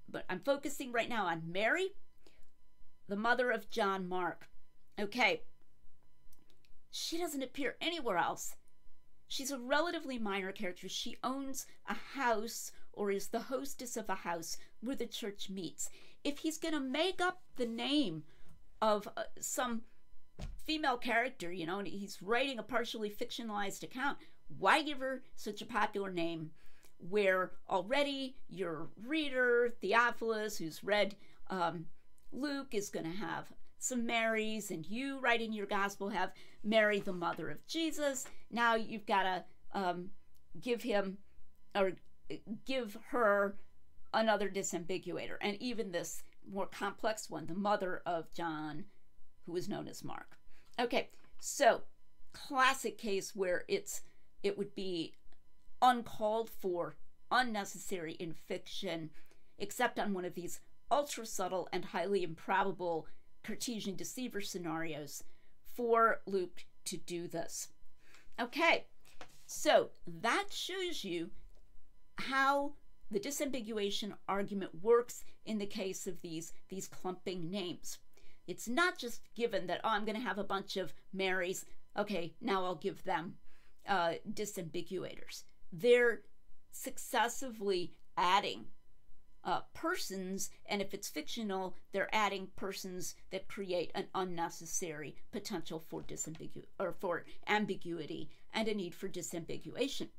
but 0.07 0.25
I'm 0.29 0.39
focusing 0.39 0.91
right 0.91 1.09
now 1.09 1.25
on 1.25 1.51
Mary, 1.51 1.89
the 3.07 3.15
mother 3.15 3.51
of 3.51 3.69
John 3.69 4.07
Mark. 4.07 4.47
Okay, 4.99 5.41
she 6.91 7.17
doesn't 7.17 7.43
appear 7.43 7.75
anywhere 7.81 8.17
else. 8.17 8.55
She's 9.27 9.51
a 9.51 9.59
relatively 9.59 10.17
minor 10.17 10.51
character. 10.51 10.89
She 10.89 11.17
owns 11.23 11.67
a 11.87 11.93
house 11.93 12.71
or 12.91 13.11
is 13.11 13.27
the 13.27 13.39
hostess 13.39 13.95
of 13.95 14.09
a 14.09 14.15
house 14.15 14.57
where 14.81 14.95
the 14.95 15.05
church 15.05 15.49
meets. 15.49 15.89
If 16.23 16.39
he's 16.39 16.57
going 16.57 16.73
to 16.73 16.79
make 16.79 17.21
up 17.21 17.41
the 17.55 17.67
name 17.67 18.23
of 18.81 19.07
uh, 19.17 19.23
some 19.39 19.81
female 20.65 20.97
character, 20.97 21.51
you 21.51 21.65
know, 21.65 21.79
and 21.79 21.87
he's 21.87 22.21
writing 22.21 22.59
a 22.59 22.63
partially 22.63 23.09
fictionalized 23.09 23.83
account, 23.83 24.17
why 24.57 24.81
give 24.81 24.99
her 24.99 25.23
such 25.35 25.61
a 25.61 25.65
popular 25.65 26.11
name 26.11 26.51
where 26.97 27.51
already 27.69 28.35
your 28.49 28.89
reader, 29.05 29.69
Theophilus, 29.81 30.57
who's 30.57 30.83
read 30.83 31.15
um, 31.49 31.85
Luke, 32.31 32.73
is 32.73 32.89
going 32.89 33.09
to 33.09 33.17
have 33.17 33.45
some 33.79 34.05
Marys, 34.05 34.71
and 34.71 34.85
you 34.85 35.19
writing 35.19 35.53
your 35.53 35.65
gospel 35.65 36.09
have 36.09 36.31
Mary, 36.63 36.99
the 36.99 37.13
mother 37.13 37.49
of 37.49 37.65
Jesus. 37.65 38.25
Now 38.51 38.75
you've 38.75 39.05
got 39.05 39.23
to 39.23 39.43
um, 39.73 40.09
give 40.61 40.83
him 40.83 41.17
or 41.73 41.93
give 42.65 42.97
her 43.09 43.55
another 44.13 44.49
disambiguator, 44.49 45.37
and 45.41 45.55
even 45.61 45.91
this 45.91 46.23
more 46.51 46.67
complex 46.67 47.29
one, 47.29 47.47
the 47.47 47.53
mother 47.53 48.01
of 48.05 48.33
John, 48.33 48.85
who 49.45 49.55
is 49.55 49.69
known 49.69 49.87
as 49.87 50.03
Mark. 50.03 50.37
Okay, 50.79 51.09
so 51.39 51.81
classic 52.33 52.97
case 52.97 53.35
where 53.35 53.63
it's 53.67 54.01
it 54.43 54.57
would 54.57 54.73
be 54.75 55.13
uncalled 55.81 56.49
for, 56.49 56.95
unnecessary 57.31 58.13
in 58.13 58.33
fiction, 58.33 59.09
except 59.57 59.99
on 59.99 60.13
one 60.13 60.25
of 60.25 60.35
these 60.35 60.59
ultra 60.91 61.25
subtle 61.25 61.67
and 61.71 61.85
highly 61.85 62.23
improbable 62.23 63.07
Cartesian 63.43 63.95
deceiver 63.95 64.41
scenarios 64.41 65.23
for 65.75 66.21
Luke 66.25 66.65
to 66.85 66.97
do 66.97 67.27
this. 67.27 67.69
Okay, 68.39 68.85
so 69.45 69.89
that 70.07 70.47
shows 70.51 71.03
you 71.03 71.29
how 72.17 72.73
the 73.11 73.19
disambiguation 73.19 74.13
argument 74.27 74.81
works 74.81 75.23
in 75.45 75.57
the 75.57 75.65
case 75.65 76.07
of 76.07 76.21
these, 76.21 76.53
these 76.69 76.87
clumping 76.87 77.49
names. 77.49 77.97
It's 78.47 78.67
not 78.67 78.97
just 78.97 79.21
given 79.35 79.67
that, 79.67 79.81
oh, 79.83 79.89
I'm 79.89 80.05
going 80.05 80.17
to 80.17 80.27
have 80.27 80.37
a 80.37 80.43
bunch 80.43 80.77
of 80.77 80.93
Marys. 81.13 81.65
Okay, 81.97 82.33
now 82.41 82.65
I'll 82.65 82.75
give 82.75 83.03
them 83.03 83.35
uh, 83.87 84.13
disambiguators. 84.31 85.43
They're 85.71 86.21
successively 86.71 87.93
adding 88.17 88.65
uh, 89.43 89.61
persons, 89.73 90.49
and 90.65 90.81
if 90.81 90.93
it's 90.93 91.07
fictional, 91.07 91.75
they're 91.91 92.13
adding 92.13 92.49
persons 92.55 93.15
that 93.31 93.47
create 93.47 93.91
an 93.95 94.05
unnecessary 94.13 95.15
potential 95.31 95.83
for 95.87 96.01
disambigu 96.01 96.65
or 96.79 96.91
for 96.91 97.25
ambiguity 97.47 98.29
and 98.53 98.67
a 98.67 98.73
need 98.73 98.93
for 98.93 99.07
disambiguation. 99.07 100.09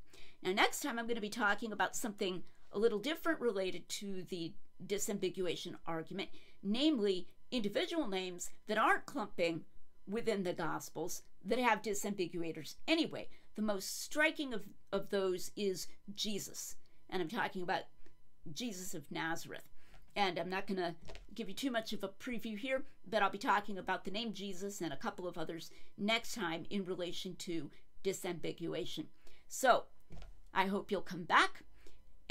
Now, 0.41 0.53
next 0.53 0.81
time 0.81 0.97
I'm 0.97 1.05
going 1.05 1.15
to 1.15 1.21
be 1.21 1.29
talking 1.29 1.71
about 1.71 1.95
something 1.95 2.43
a 2.71 2.79
little 2.79 2.99
different 2.99 3.39
related 3.39 3.87
to 3.89 4.23
the 4.23 4.53
disambiguation 4.85 5.75
argument, 5.85 6.29
namely 6.63 7.27
individual 7.51 8.07
names 8.07 8.49
that 8.67 8.77
aren't 8.77 9.05
clumping 9.05 9.61
within 10.07 10.43
the 10.43 10.53
Gospels 10.53 11.21
that 11.45 11.59
have 11.59 11.81
disambiguators 11.81 12.75
anyway. 12.87 13.27
The 13.55 13.61
most 13.61 14.01
striking 14.03 14.53
of, 14.53 14.63
of 14.91 15.09
those 15.09 15.51
is 15.55 15.87
Jesus. 16.15 16.75
And 17.09 17.21
I'm 17.21 17.29
talking 17.29 17.61
about 17.61 17.83
Jesus 18.53 18.93
of 18.93 19.11
Nazareth. 19.11 19.67
And 20.15 20.37
I'm 20.37 20.49
not 20.49 20.67
going 20.67 20.77
to 20.77 20.95
give 21.33 21.47
you 21.47 21.55
too 21.55 21.71
much 21.71 21.93
of 21.93 22.03
a 22.03 22.09
preview 22.09 22.57
here, 22.57 22.83
but 23.09 23.21
I'll 23.21 23.29
be 23.29 23.37
talking 23.37 23.77
about 23.77 24.03
the 24.03 24.11
name 24.11 24.33
Jesus 24.33 24.81
and 24.81 24.91
a 24.91 24.97
couple 24.97 25.27
of 25.27 25.37
others 25.37 25.71
next 25.97 26.35
time 26.35 26.65
in 26.69 26.83
relation 26.83 27.35
to 27.37 27.69
disambiguation. 28.03 29.05
So 29.47 29.83
I 30.53 30.65
hope 30.65 30.91
you'll 30.91 31.01
come 31.01 31.23
back 31.23 31.63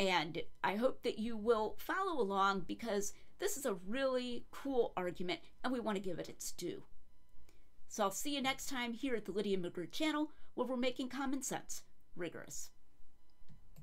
and 0.00 0.40
I 0.64 0.76
hope 0.76 1.02
that 1.02 1.18
you 1.18 1.36
will 1.36 1.76
follow 1.76 2.18
along 2.22 2.60
because 2.60 3.12
this 3.38 3.58
is 3.58 3.66
a 3.66 3.76
really 3.86 4.46
cool 4.50 4.94
argument 4.96 5.40
and 5.62 5.70
we 5.70 5.78
want 5.78 5.96
to 5.96 6.02
give 6.02 6.18
it 6.18 6.30
its 6.30 6.52
due. 6.52 6.84
So 7.86 8.04
I'll 8.04 8.10
see 8.10 8.34
you 8.34 8.40
next 8.40 8.70
time 8.70 8.94
here 8.94 9.14
at 9.14 9.26
the 9.26 9.32
Lydia 9.32 9.58
McGrew 9.58 9.92
channel 9.92 10.30
where 10.54 10.66
we're 10.66 10.78
making 10.78 11.10
common 11.10 11.42
sense 11.42 11.82
rigorous. 12.16 12.70